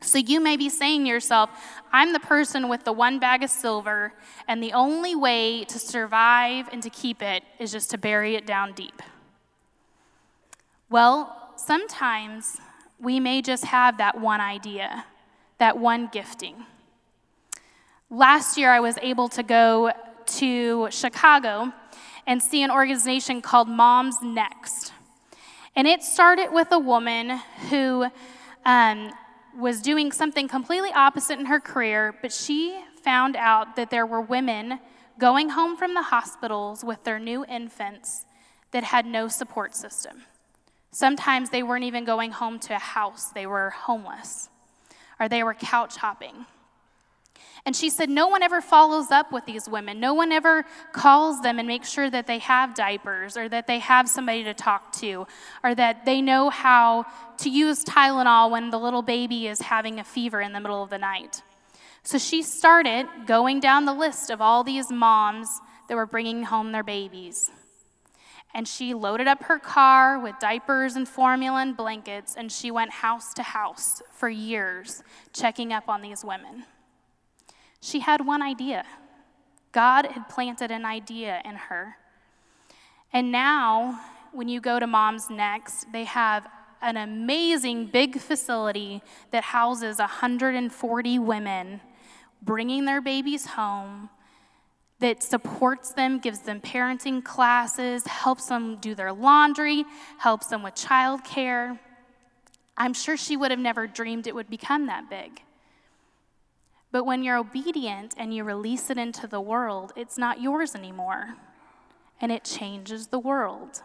So 0.02 0.18
you 0.18 0.40
may 0.40 0.56
be 0.56 0.70
saying 0.70 1.04
to 1.04 1.10
yourself, 1.10 1.50
I'm 1.92 2.14
the 2.14 2.20
person 2.20 2.70
with 2.70 2.86
the 2.86 2.94
one 2.94 3.20
bag 3.20 3.44
of 3.44 3.50
silver, 3.50 4.14
and 4.48 4.64
the 4.64 4.74
only 4.74 5.14
way 5.14 5.66
to 5.66 5.78
survive 5.78 6.70
and 6.72 6.82
to 6.84 6.90
keep 6.90 7.22
it 7.22 7.44
is 7.60 7.72
just 7.72 7.92
to 7.92 7.98
bury 7.98 8.36
it 8.36 8.46
down 8.46 8.74
deep. 8.74 9.02
Well, 10.90 11.52
sometimes 11.58 12.58
we 13.00 13.20
may 13.20 13.42
just 13.42 13.66
have 13.66 13.98
that 13.98 14.20
one 14.20 14.42
idea, 14.42 15.06
that 15.58 15.78
one 15.78 16.10
gifting. 16.12 16.66
Last 18.10 18.58
year, 18.58 18.72
I 18.72 18.80
was 18.80 18.98
able 19.02 19.30
to 19.30 19.44
go 19.44 19.92
to 20.26 20.88
Chicago 20.92 21.74
and 22.26 22.42
see 22.42 22.64
an 22.64 22.72
organization 22.72 23.42
called 23.42 23.68
Moms 23.68 24.16
Next. 24.22 24.94
And 25.76 25.88
it 25.88 26.04
started 26.04 26.50
with 26.52 26.72
a 26.72 26.80
woman 26.80 27.40
who 27.70 28.08
um, 28.66 29.12
was 29.58 29.82
doing 29.82 30.12
something 30.12 30.48
completely 30.48 30.92
opposite 30.92 31.40
in 31.40 31.46
her 31.46 31.60
career, 31.60 32.16
but 32.22 32.32
she 32.32 32.80
found 33.04 33.36
out 33.36 33.76
that 33.76 33.90
there 33.90 34.06
were 34.06 34.22
women 34.22 34.80
going 35.20 35.50
home 35.50 35.76
from 35.76 35.94
the 35.94 36.04
hospitals 36.04 36.84
with 36.84 37.04
their 37.04 37.20
new 37.20 37.46
infants 37.46 38.26
that 38.72 38.84
had 38.84 39.06
no 39.06 39.28
support 39.28 39.76
system. 39.76 40.24
Sometimes 40.92 41.50
they 41.50 41.64
weren't 41.64 41.84
even 41.84 42.06
going 42.06 42.32
home 42.32 42.60
to 42.60 42.76
a 42.76 42.80
house, 42.80 43.32
they 43.32 43.46
were 43.46 43.70
homeless, 43.70 44.50
or 45.20 45.28
they 45.28 45.44
were 45.44 45.54
couch 45.54 45.98
hopping. 45.98 46.46
And 47.66 47.76
she 47.76 47.90
said, 47.90 48.10
No 48.10 48.28
one 48.28 48.42
ever 48.42 48.62
follows 48.62 49.12
up 49.12 49.32
with 49.32 49.46
these 49.46 49.68
women. 49.68 50.00
No 50.00 50.14
one 50.14 50.32
ever 50.32 50.66
calls 50.92 51.42
them 51.42 51.60
and 51.60 51.68
makes 51.68 51.90
sure 51.90 52.10
that 52.10 52.28
they 52.28 52.40
have 52.40 52.74
diapers 52.74 53.38
or 53.38 53.50
that 53.50 53.68
they 53.68 53.80
have 53.80 54.10
somebody 54.10 54.44
to 54.44 54.54
talk 54.54 54.92
to 54.94 55.28
or 55.64 55.76
that 55.76 56.06
they 56.06 56.22
know 56.22 56.50
how 56.50 57.06
to 57.40 57.50
use 57.50 57.84
Tylenol 57.84 58.52
when 58.52 58.70
the 58.70 58.80
little 58.80 59.02
baby 59.02 59.48
is 59.48 59.62
having 59.62 60.00
a 60.00 60.04
fever 60.04 60.42
in 60.42 60.54
the 60.54 60.60
middle 60.60 60.82
of 60.82 60.90
the 60.90 60.98
night. 60.98 61.42
So 62.04 62.18
she 62.18 62.44
started 62.44 63.08
going 63.28 63.60
down 63.60 63.86
the 63.86 63.94
list 63.94 64.30
of 64.30 64.42
all 64.42 64.64
these 64.64 64.90
moms 64.92 65.60
that 65.88 65.96
were 65.96 66.06
bringing 66.06 66.44
home 66.44 66.72
their 66.72 66.84
babies. 66.84 67.52
And 68.54 68.68
she 68.68 68.94
loaded 68.94 69.28
up 69.28 69.44
her 69.44 69.60
car 69.60 70.18
with 70.18 70.40
diapers 70.40 70.96
and 70.96 71.08
formula 71.08 71.62
and 71.62 71.78
blankets, 71.78 72.36
and 72.36 72.52
she 72.52 72.72
went 72.72 72.92
house 72.92 73.34
to 73.36 73.44
house 73.44 74.02
for 74.12 74.28
years 74.28 75.04
checking 75.34 75.72
up 75.72 75.88
on 75.88 76.02
these 76.02 76.26
women. 76.26 76.66
She 77.82 78.00
had 78.00 78.26
one 78.26 78.42
idea. 78.42 78.86
God 79.72 80.08
had 80.08 80.28
planted 80.30 80.72
an 80.72 80.86
idea 80.86 81.42
in 81.46 81.56
her. 81.56 81.98
And 83.14 83.32
now, 83.32 84.02
when 84.32 84.48
you 84.48 84.62
go 84.62 84.80
to 84.80 84.88
Moms 84.88 85.30
Next, 85.30 85.92
they 85.92 86.04
have 86.04 86.48
an 86.82 86.98
amazing 86.98 87.88
big 87.88 88.20
facility 88.20 89.02
that 89.32 89.44
houses 89.44 90.00
140 90.00 91.20
women 91.20 91.82
bringing 92.42 92.86
their 92.86 93.02
babies 93.02 93.46
home, 93.46 94.10
that 95.00 95.24
supports 95.24 95.92
them, 95.92 96.20
gives 96.20 96.40
them 96.40 96.60
parenting 96.62 97.24
classes, 97.24 98.06
helps 98.06 98.48
them 98.48 98.78
do 98.78 98.96
their 98.96 99.14
laundry, 99.14 99.86
helps 100.18 100.48
them 100.48 100.64
with 100.64 100.76
childcare. 100.76 101.80
I'm 102.78 102.94
sure 102.94 103.18
she 103.18 103.38
would 103.38 103.52
have 103.52 103.60
never 103.60 103.88
dreamed 103.88 104.28
it 104.28 104.36
would 104.36 104.50
become 104.50 104.88
that 104.88 105.10
big. 105.10 105.42
But 106.92 107.06
when 107.06 107.24
you're 107.24 107.38
obedient 107.38 108.16
and 108.18 108.34
you 108.34 108.44
release 108.44 108.90
it 108.90 108.98
into 108.98 109.28
the 109.28 109.42
world, 109.42 109.94
it's 109.96 110.18
not 110.18 110.42
yours 110.42 110.76
anymore. 110.76 111.36
And 112.20 112.32
it 112.32 112.44
changes 112.44 113.08
the 113.08 113.20
world. 113.20 113.82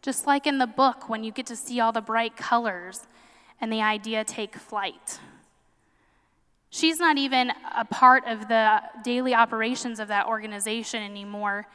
Just 0.00 0.26
like 0.26 0.46
in 0.46 0.58
the 0.58 0.66
book, 0.66 1.08
when 1.08 1.22
you 1.24 1.32
get 1.32 1.46
to 1.46 1.56
see 1.56 1.80
all 1.80 1.92
the 1.92 2.00
bright 2.00 2.36
colors 2.36 3.06
and 3.60 3.72
the 3.72 3.82
idea 3.82 4.24
take 4.24 4.56
flight. 4.56 5.20
She's 6.70 6.98
not 6.98 7.16
even 7.16 7.52
a 7.74 7.84
part 7.84 8.24
of 8.26 8.48
the 8.48 8.82
daily 9.02 9.34
operations 9.34 9.98
of 9.98 10.08
that 10.08 10.26
organization 10.26 11.02
anymore, 11.02 11.66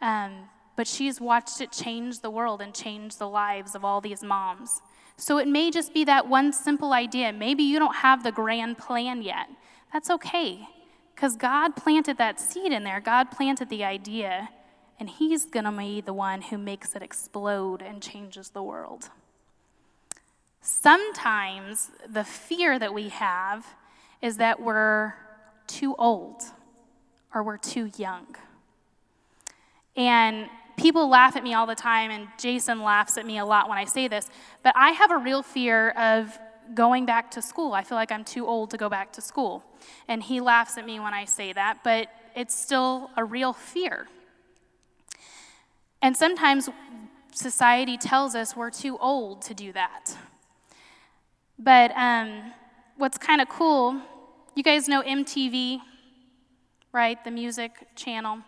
um, 0.00 0.48
but 0.76 0.86
she's 0.86 1.20
watched 1.20 1.60
it 1.60 1.70
change 1.70 2.20
the 2.20 2.30
world 2.30 2.60
and 2.60 2.74
change 2.74 3.16
the 3.16 3.28
lives 3.28 3.74
of 3.74 3.84
all 3.84 4.00
these 4.00 4.22
moms. 4.22 4.80
So 5.16 5.38
it 5.38 5.46
may 5.46 5.70
just 5.70 5.92
be 5.92 6.04
that 6.04 6.28
one 6.28 6.52
simple 6.52 6.92
idea. 6.92 7.32
Maybe 7.32 7.62
you 7.62 7.78
don't 7.78 7.96
have 7.96 8.22
the 8.24 8.32
grand 8.32 8.78
plan 8.78 9.22
yet. 9.22 9.48
That's 9.92 10.10
okay, 10.10 10.68
because 11.14 11.36
God 11.36 11.74
planted 11.74 12.16
that 12.18 12.38
seed 12.38 12.72
in 12.72 12.84
there. 12.84 13.00
God 13.00 13.30
planted 13.30 13.68
the 13.68 13.84
idea, 13.84 14.50
and 15.00 15.10
He's 15.10 15.44
going 15.46 15.64
to 15.64 15.72
be 15.72 16.00
the 16.00 16.12
one 16.12 16.42
who 16.42 16.58
makes 16.58 16.94
it 16.94 17.02
explode 17.02 17.82
and 17.82 18.00
changes 18.00 18.50
the 18.50 18.62
world. 18.62 19.10
Sometimes 20.60 21.90
the 22.08 22.22
fear 22.22 22.78
that 22.78 22.94
we 22.94 23.08
have 23.08 23.66
is 24.22 24.36
that 24.36 24.60
we're 24.60 25.14
too 25.66 25.94
old 25.96 26.42
or 27.34 27.42
we're 27.42 27.56
too 27.56 27.90
young. 27.96 28.36
And 29.96 30.48
people 30.76 31.08
laugh 31.08 31.36
at 31.36 31.42
me 31.42 31.54
all 31.54 31.66
the 31.66 31.74
time, 31.74 32.10
and 32.10 32.28
Jason 32.38 32.82
laughs 32.82 33.16
at 33.18 33.26
me 33.26 33.38
a 33.38 33.44
lot 33.44 33.68
when 33.68 33.78
I 33.78 33.84
say 33.84 34.08
this, 34.08 34.28
but 34.62 34.74
I 34.76 34.90
have 34.90 35.10
a 35.10 35.18
real 35.18 35.42
fear 35.42 35.90
of 35.90 36.38
going 36.74 37.06
back 37.06 37.30
to 37.32 37.42
school. 37.42 37.72
I 37.72 37.82
feel 37.82 37.96
like 37.96 38.12
I'm 38.12 38.24
too 38.24 38.46
old 38.46 38.70
to 38.70 38.76
go 38.76 38.88
back 38.88 39.12
to 39.14 39.20
school. 39.20 39.64
And 40.08 40.22
he 40.22 40.40
laughs 40.40 40.78
at 40.78 40.86
me 40.86 41.00
when 41.00 41.14
I 41.14 41.24
say 41.24 41.52
that, 41.52 41.78
but 41.82 42.08
it's 42.34 42.54
still 42.54 43.10
a 43.16 43.24
real 43.24 43.52
fear. 43.52 44.08
And 46.02 46.16
sometimes 46.16 46.68
society 47.32 47.96
tells 47.96 48.34
us 48.34 48.56
we're 48.56 48.70
too 48.70 48.96
old 48.98 49.42
to 49.42 49.54
do 49.54 49.72
that. 49.72 50.16
But 51.58 51.92
um, 51.94 52.52
what's 52.96 53.18
kind 53.18 53.40
of 53.40 53.48
cool, 53.48 54.00
you 54.54 54.62
guys 54.62 54.88
know 54.88 55.02
MTV, 55.02 55.80
right? 56.92 57.22
The 57.22 57.30
music 57.30 57.72
channel. 57.96 58.38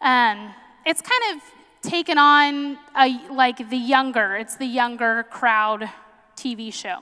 Um, 0.00 0.54
it's 0.86 1.00
kind 1.00 1.36
of 1.36 1.90
taken 1.90 2.18
on 2.18 2.78
a, 2.96 3.20
like 3.32 3.68
the 3.68 3.76
younger, 3.76 4.36
it's 4.36 4.56
the 4.56 4.66
younger 4.66 5.24
crowd 5.30 5.90
TV 6.36 6.72
show. 6.72 6.98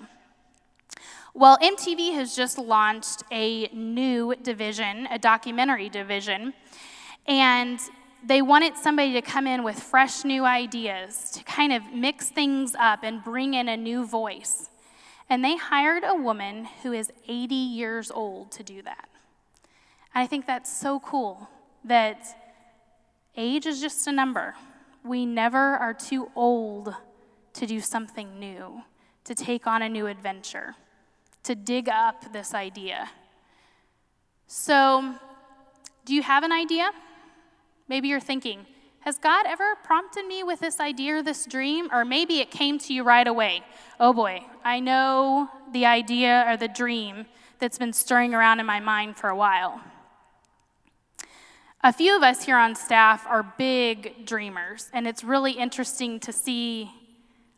Well, 1.35 1.57
MTV 1.62 2.12
has 2.12 2.37
just 2.37 2.59
launched 2.59 3.23
a 3.33 3.66
new 3.68 4.35
division, 4.42 5.09
a 5.11 5.18
documentary 5.18 5.88
division, 5.88 6.53
and 7.27 7.81
they 8.23 8.42
wanted 8.42 8.77
somebody 8.77 9.14
to 9.14 9.23
come 9.23 9.47
in 9.47 9.64
with 9.64 9.83
fresh 9.83 10.25
new 10.25 10.45
ideas 10.45 11.31
to 11.31 11.42
kind 11.45 11.73
of 11.73 11.90
mix 11.90 12.29
things 12.29 12.75
up 12.79 13.03
and 13.03 13.25
bring 13.25 13.55
in 13.55 13.66
a 13.71 13.79
new 13.79 14.05
voice. 14.05 14.68
And 15.31 15.42
they 15.42 15.57
hired 15.57 16.05
a 16.05 16.14
woman 16.14 16.66
who 16.83 16.92
is 16.92 17.11
80 17.27 17.55
years 17.55 18.11
old 18.11 18.51
to 18.53 18.62
do 18.62 18.83
that. 18.83 19.09
I 20.14 20.27
think 20.27 20.47
that's 20.47 20.71
so 20.71 21.01
cool 21.01 21.49
that 21.83 22.27
age 23.38 23.64
is 23.64 23.81
just 23.81 24.07
a 24.07 24.12
number. 24.12 24.55
We 25.03 25.25
never 25.25 25.77
are 25.77 25.95
too 25.95 26.31
old 26.37 26.95
to 27.55 27.66
do 27.66 27.81
something 27.81 28.38
new, 28.38 28.83
to 29.25 29.35
take 29.35 29.66
on 29.66 29.81
a 29.81 29.88
new 29.88 30.07
adventure 30.07 30.77
to 31.44 31.55
dig 31.55 31.88
up 31.88 32.33
this 32.33 32.55
idea. 32.55 33.11
So, 34.46 35.14
do 36.05 36.14
you 36.14 36.22
have 36.22 36.44
an 36.44 36.52
idea? 36.52 36.90
Maybe 37.88 38.09
you're 38.09 38.20
thinking, 38.20 38.66
has 39.00 39.18
God 39.18 39.46
ever 39.46 39.74
prompted 39.83 40.26
me 40.26 40.44
with 40.44 40.61
this 40.61 40.78
idea 40.78 41.16
or 41.16 41.22
this 41.22 41.44
dream? 41.44 41.88
Or 41.92 42.05
maybe 42.05 42.38
it 42.38 42.50
came 42.50 42.78
to 42.81 42.94
you 42.94 43.02
right 43.02 43.26
away. 43.26 43.62
Oh 43.98 44.12
boy, 44.12 44.44
I 44.62 44.78
know 44.78 45.48
the 45.72 45.87
idea 45.87 46.44
or 46.46 46.57
the 46.57 46.68
dream 46.68 47.26
that's 47.59 47.78
been 47.78 47.92
stirring 47.92 48.33
around 48.33 48.61
in 48.61 48.66
my 48.66 48.78
mind 48.78 49.16
for 49.16 49.28
a 49.28 49.37
while. 49.37 49.81
A 51.83 51.92
few 51.92 52.16
of 52.16 52.22
us 52.22 52.44
here 52.44 52.57
on 52.57 52.76
staff 52.76 53.26
are 53.26 53.42
big 53.42 54.24
dreamers, 54.24 54.88
and 54.92 55.09
it's 55.09 55.24
really 55.24 55.52
interesting 55.52 56.20
to 56.20 56.33
see 56.33 56.92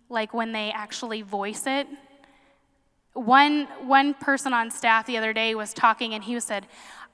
like 0.08 0.32
when 0.32 0.52
they 0.52 0.70
actually 0.70 1.20
voice 1.20 1.64
it. 1.66 1.86
One, 3.14 3.66
one 3.80 4.14
person 4.14 4.52
on 4.52 4.70
staff 4.70 5.06
the 5.06 5.16
other 5.16 5.32
day 5.32 5.54
was 5.54 5.72
talking, 5.72 6.14
and 6.14 6.22
he 6.22 6.38
said, 6.40 6.66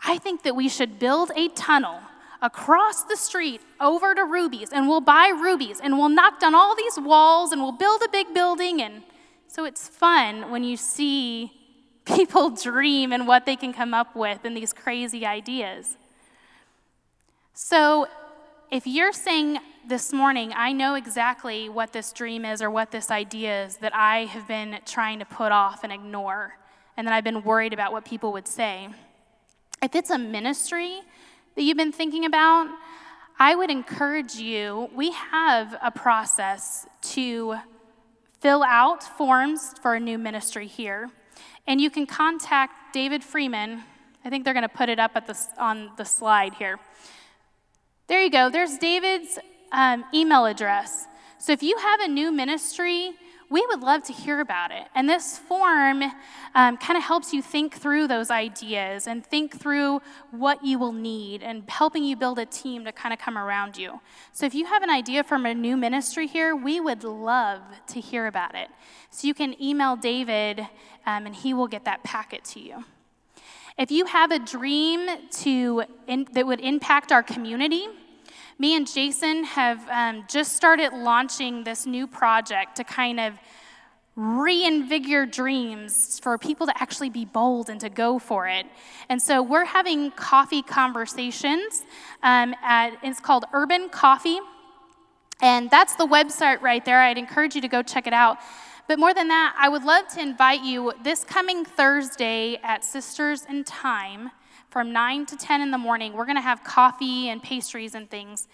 I 0.03 0.19
think 0.19 0.43
that 0.43 0.57
we 0.57 0.69
should 0.69 0.99
build 0.99 1.31
a 1.37 1.49
tunnel 1.49 2.01
across 2.43 3.05
the 3.05 3.17
street 3.17 3.61
over 3.81 4.15
to 4.15 4.25
Ruby's, 4.25 4.73
and 4.73 4.89
we'll 4.89 5.03
buy 5.03 5.29
Ruby's, 5.29 5.79
and 5.79 5.99
we'll 5.99 6.09
knock 6.09 6.41
down 6.41 6.55
all 6.55 6.75
these 6.75 6.99
walls, 6.99 7.53
and 7.53 7.61
we'll 7.61 7.73
build 7.73 8.03
a 8.03 8.09
big 8.09 8.33
building. 8.33 8.81
And 8.81 9.03
so 9.47 9.65
it's 9.65 9.89
fun 9.89 10.51
when 10.51 10.65
you 10.65 10.77
see 10.77 11.53
people 12.05 12.51
dream 12.51 13.13
and 13.13 13.27
what 13.29 13.45
they 13.45 13.57
can 13.57 13.73
come 13.73 13.93
up 13.93 14.17
with 14.17 14.41
and 14.45 14.57
these 14.57 14.73
crazy 14.73 15.27
ideas. 15.27 15.97
So 17.53 18.09
if 18.71 18.87
you're 18.87 19.13
saying 19.13 19.59
this 19.89 20.13
morning, 20.13 20.53
I 20.55 20.73
know 20.73 20.95
exactly 20.95 21.69
what 21.69 21.93
this 21.93 22.13
dream 22.13 22.45
is 22.45 22.63
or 22.63 22.71
what 22.71 22.93
this 22.93 23.11
idea 23.11 23.65
is 23.65 23.79
that 23.79 23.95
I 23.95 24.27
have 24.27 24.47
been 24.47 24.79
trying 24.87 25.19
to 25.19 25.25
put 25.25 25.51
off 25.51 25.83
and 25.83 25.93
ignore, 25.93 26.55
and 26.97 27.05
that 27.07 27.13
I've 27.13 27.25
been 27.25 27.43
worried 27.43 27.73
about 27.73 27.91
what 27.91 28.05
people 28.05 28.33
would 28.33 28.47
say. 28.47 28.89
If 29.83 29.97
it's 29.97 30.11
a 30.11 30.19
ministry 30.19 31.01
that 31.57 31.63
you've 31.63 31.77
been 31.77 31.91
thinking 31.91 32.25
about, 32.25 32.69
I 33.41 33.57
would 33.57 33.71
encourage 33.71 34.35
you. 34.35 34.89
We 34.95 35.11
have 35.13 35.77
a 35.83 35.91
process 35.91 36.87
to 37.03 37.57
fill 38.39 38.63
out 38.63 39.03
forms 39.03 39.75
for 39.83 39.95
a 39.95 40.01
new 40.01 40.17
ministry 40.17 40.69
here, 40.69 41.11
and 41.67 41.81
you 41.81 41.91
can 41.91 42.07
contact 42.07 42.95
David 42.95 43.25
Freeman. 43.25 43.83
I 44.25 44.31
think 44.31 44.45
they're 44.45 44.55
going 44.55 44.63
to 44.63 44.69
put 44.69 44.89
it 44.89 45.01
up 45.01 45.15
the, 45.27 45.37
on 45.59 45.91
the 45.97 46.05
slide 46.05 46.55
here. 46.55 46.79
There 48.11 48.25
you 48.25 48.31
go. 48.31 48.51
There's 48.51 48.77
David's 48.77 49.39
um, 49.71 50.05
email 50.13 50.45
address. 50.45 51.07
So 51.39 51.53
if 51.53 51.63
you 51.63 51.79
have 51.79 52.01
a 52.01 52.09
new 52.09 52.33
ministry, 52.33 53.13
we 53.49 53.65
would 53.67 53.83
love 53.83 54.03
to 54.03 54.13
hear 54.13 54.41
about 54.41 54.73
it. 54.73 54.89
And 54.97 55.09
this 55.09 55.39
form 55.39 56.03
um, 56.57 56.77
kind 56.77 56.97
of 56.97 57.05
helps 57.05 57.33
you 57.33 57.41
think 57.41 57.77
through 57.77 58.09
those 58.09 58.29
ideas 58.33 59.07
and 59.07 59.25
think 59.25 59.61
through 59.61 60.03
what 60.33 60.65
you 60.65 60.77
will 60.77 60.91
need 60.91 61.45
and 61.45 61.63
helping 61.71 62.03
you 62.03 62.17
build 62.17 62.41
a 62.41 62.47
team 62.47 62.85
to 62.87 62.91
kind 62.91 63.13
of 63.13 63.21
come 63.21 63.39
around 63.39 63.77
you. 63.77 64.01
So 64.33 64.45
if 64.45 64.57
you 64.57 64.67
have 64.67 64.83
an 64.83 64.91
idea 64.91 65.23
from 65.23 65.47
a 65.47 65.55
new 65.55 65.77
ministry 65.77 66.27
here, 66.27 66.57
we 66.57 66.81
would 66.81 67.05
love 67.05 67.61
to 67.91 68.01
hear 68.01 68.27
about 68.27 68.57
it. 68.57 68.71
So 69.11 69.29
you 69.29 69.35
can 69.35 69.55
email 69.63 69.95
David 69.95 70.59
um, 71.07 71.27
and 71.27 71.37
he 71.37 71.55
will 71.55 71.69
get 71.69 71.85
that 71.85 72.03
packet 72.03 72.43
to 72.47 72.61
you. 72.61 72.85
If 73.79 73.93
you 73.93 74.05
have 74.07 74.31
a 74.31 74.39
dream 74.41 75.09
to 75.43 75.85
in, 76.09 76.27
that 76.33 76.47
would 76.47 76.61
impact 76.61 77.13
our 77.13 77.23
community, 77.23 77.87
me 78.61 78.77
and 78.77 78.87
Jason 78.87 79.43
have 79.45 79.89
um, 79.89 80.23
just 80.29 80.55
started 80.55 80.93
launching 80.93 81.65
this 81.65 81.87
new 81.87 82.07
project 82.07 82.77
to 82.77 82.85
kind 82.85 83.19
of 83.19 83.33
reinvigorate 84.17 85.33
dreams 85.33 86.21
for 86.21 86.37
people 86.37 86.67
to 86.67 86.83
actually 86.83 87.09
be 87.09 87.25
bold 87.25 87.71
and 87.71 87.81
to 87.81 87.89
go 87.89 88.19
for 88.19 88.47
it. 88.47 88.67
And 89.09 89.21
so 89.21 89.43
we're 89.43 89.65
having 89.65 90.11
coffee 90.11 90.61
conversations. 90.61 91.87
Um, 92.23 92.55
at, 92.63 92.99
it's 93.03 93.19
called 93.19 93.47
Urban 93.55 93.89
Coffee. 93.89 94.41
And 95.41 95.71
that's 95.71 95.95
the 95.95 96.07
website 96.07 96.61
right 96.61 96.85
there. 96.85 97.01
I'd 97.01 97.17
encourage 97.17 97.55
you 97.55 97.63
to 97.63 97.69
go 97.69 97.83
check 97.83 98.07
it 98.07 98.13
out. 98.13 98.37
But 98.89 98.99
more 98.99 99.15
than 99.15 99.29
that, 99.29 99.55
I 99.59 99.71
would 99.71 99.85
love 99.85 100.07
to 100.09 100.21
invite 100.21 100.63
you 100.63 100.93
this 101.03 101.25
coming 101.25 101.65
Thursday 101.65 102.59
at 102.63 102.85
Sisters 102.85 103.47
in 103.49 103.65
Thyme 103.65 104.33
from 104.69 104.93
9 104.93 105.27
to 105.27 105.37
10 105.37 105.61
in 105.61 105.71
the 105.71 105.79
morning. 105.79 106.13
We're 106.13 106.27
going 106.27 106.37
to 106.37 106.43
have 106.43 106.63
coffee 106.65 107.29
and 107.29 107.43
pastries 107.43 107.95
and 107.95 108.11
things. 108.11 108.49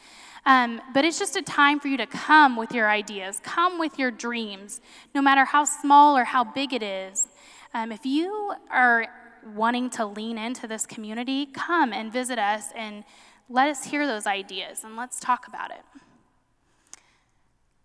Um, 0.46 0.80
but 0.94 1.04
it's 1.04 1.18
just 1.18 1.36
a 1.36 1.42
time 1.42 1.80
for 1.80 1.88
you 1.88 1.96
to 1.96 2.06
come 2.06 2.56
with 2.56 2.72
your 2.72 2.88
ideas, 2.88 3.40
come 3.42 3.78
with 3.78 3.98
your 3.98 4.12
dreams, 4.12 4.80
no 5.14 5.20
matter 5.20 5.44
how 5.44 5.64
small 5.64 6.16
or 6.16 6.24
how 6.24 6.44
big 6.44 6.72
it 6.72 6.82
is. 6.82 7.26
Um, 7.74 7.90
if 7.90 8.06
you 8.06 8.54
are 8.70 9.08
wanting 9.54 9.90
to 9.90 10.06
lean 10.06 10.38
into 10.38 10.66
this 10.66 10.86
community, 10.86 11.46
come 11.46 11.92
and 11.92 12.12
visit 12.12 12.38
us 12.38 12.68
and 12.76 13.04
let 13.48 13.68
us 13.68 13.84
hear 13.84 14.06
those 14.06 14.26
ideas 14.26 14.84
and 14.84 14.96
let's 14.96 15.20
talk 15.20 15.46
about 15.46 15.70
it. 15.70 15.82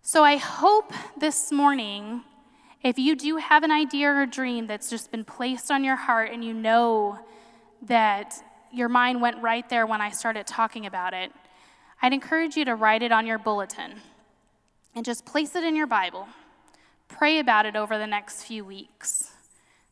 So 0.02 0.24
I 0.24 0.36
hope 0.36 0.92
this 1.16 1.52
morning, 1.52 2.22
if 2.82 2.98
you 2.98 3.14
do 3.14 3.36
have 3.36 3.62
an 3.62 3.70
idea 3.70 4.08
or 4.08 4.22
a 4.22 4.26
dream 4.26 4.66
that's 4.66 4.90
just 4.90 5.10
been 5.12 5.24
placed 5.24 5.70
on 5.70 5.84
your 5.84 5.96
heart 5.96 6.30
and 6.32 6.44
you 6.44 6.52
know 6.52 7.18
that 7.82 8.34
your 8.72 8.88
mind 8.88 9.20
went 9.20 9.42
right 9.42 9.68
there 9.68 9.86
when 9.86 10.00
I 10.00 10.10
started 10.10 10.46
talking 10.46 10.86
about 10.86 11.14
it, 11.14 11.32
I'd 12.00 12.12
encourage 12.12 12.56
you 12.56 12.64
to 12.64 12.74
write 12.74 13.02
it 13.02 13.12
on 13.12 13.26
your 13.26 13.38
bulletin 13.38 13.94
and 14.94 15.04
just 15.04 15.24
place 15.24 15.54
it 15.54 15.64
in 15.64 15.76
your 15.76 15.86
Bible. 15.86 16.26
Pray 17.08 17.38
about 17.38 17.66
it 17.66 17.76
over 17.76 17.98
the 17.98 18.06
next 18.06 18.44
few 18.44 18.64
weeks. 18.64 19.30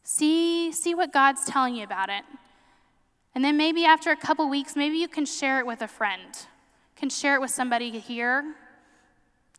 See, 0.02 0.72
see 0.72 0.94
what 0.94 1.12
God's 1.12 1.44
telling 1.44 1.76
you 1.76 1.84
about 1.84 2.08
it. 2.08 2.24
And 3.34 3.44
then 3.44 3.56
maybe 3.56 3.84
after 3.84 4.10
a 4.10 4.16
couple 4.16 4.48
weeks, 4.48 4.74
maybe 4.74 4.96
you 4.96 5.06
can 5.06 5.24
share 5.24 5.60
it 5.60 5.66
with 5.66 5.82
a 5.82 5.88
friend, 5.88 6.46
can 6.96 7.10
share 7.10 7.36
it 7.36 7.40
with 7.40 7.50
somebody 7.50 7.90
here, 7.98 8.54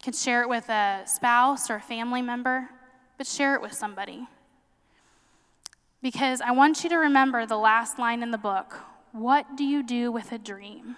can 0.01 0.13
share 0.13 0.41
it 0.41 0.49
with 0.49 0.69
a 0.69 1.03
spouse 1.05 1.69
or 1.69 1.75
a 1.75 1.81
family 1.81 2.21
member, 2.21 2.69
but 3.17 3.27
share 3.27 3.55
it 3.55 3.61
with 3.61 3.71
somebody. 3.71 4.27
Because 6.01 6.41
I 6.41 6.51
want 6.51 6.83
you 6.83 6.89
to 6.89 6.97
remember 6.97 7.45
the 7.45 7.57
last 7.57 7.99
line 7.99 8.23
in 8.23 8.31
the 8.31 8.37
book 8.37 8.75
What 9.11 9.55
do 9.55 9.63
you 9.63 9.83
do 9.83 10.11
with 10.11 10.31
a 10.31 10.37
dream? 10.37 10.95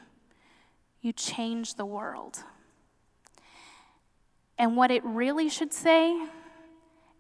You 1.02 1.12
change 1.12 1.76
the 1.76 1.86
world. 1.86 2.44
And 4.58 4.78
what 4.78 4.92
it 4.92 5.04
really 5.04 5.50
should 5.50 5.74
say 5.74 6.28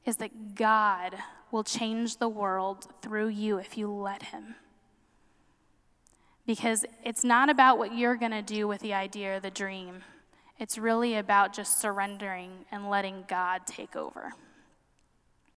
is 0.05 0.17
that 0.17 0.55
God 0.55 1.15
will 1.51 1.63
change 1.63 2.17
the 2.17 2.29
world 2.29 2.87
through 3.01 3.29
you 3.29 3.57
if 3.57 3.77
you 3.77 3.91
let 3.91 4.23
Him. 4.23 4.55
Because 6.45 6.85
it's 7.03 7.23
not 7.23 7.49
about 7.49 7.77
what 7.77 7.95
you're 7.95 8.15
going 8.15 8.31
to 8.31 8.41
do 8.41 8.67
with 8.67 8.81
the 8.81 8.93
idea 8.93 9.37
or 9.37 9.39
the 9.39 9.51
dream, 9.51 10.03
it's 10.59 10.77
really 10.77 11.15
about 11.15 11.53
just 11.53 11.79
surrendering 11.79 12.65
and 12.71 12.89
letting 12.89 13.25
God 13.27 13.65
take 13.65 13.95
over. 13.95 14.33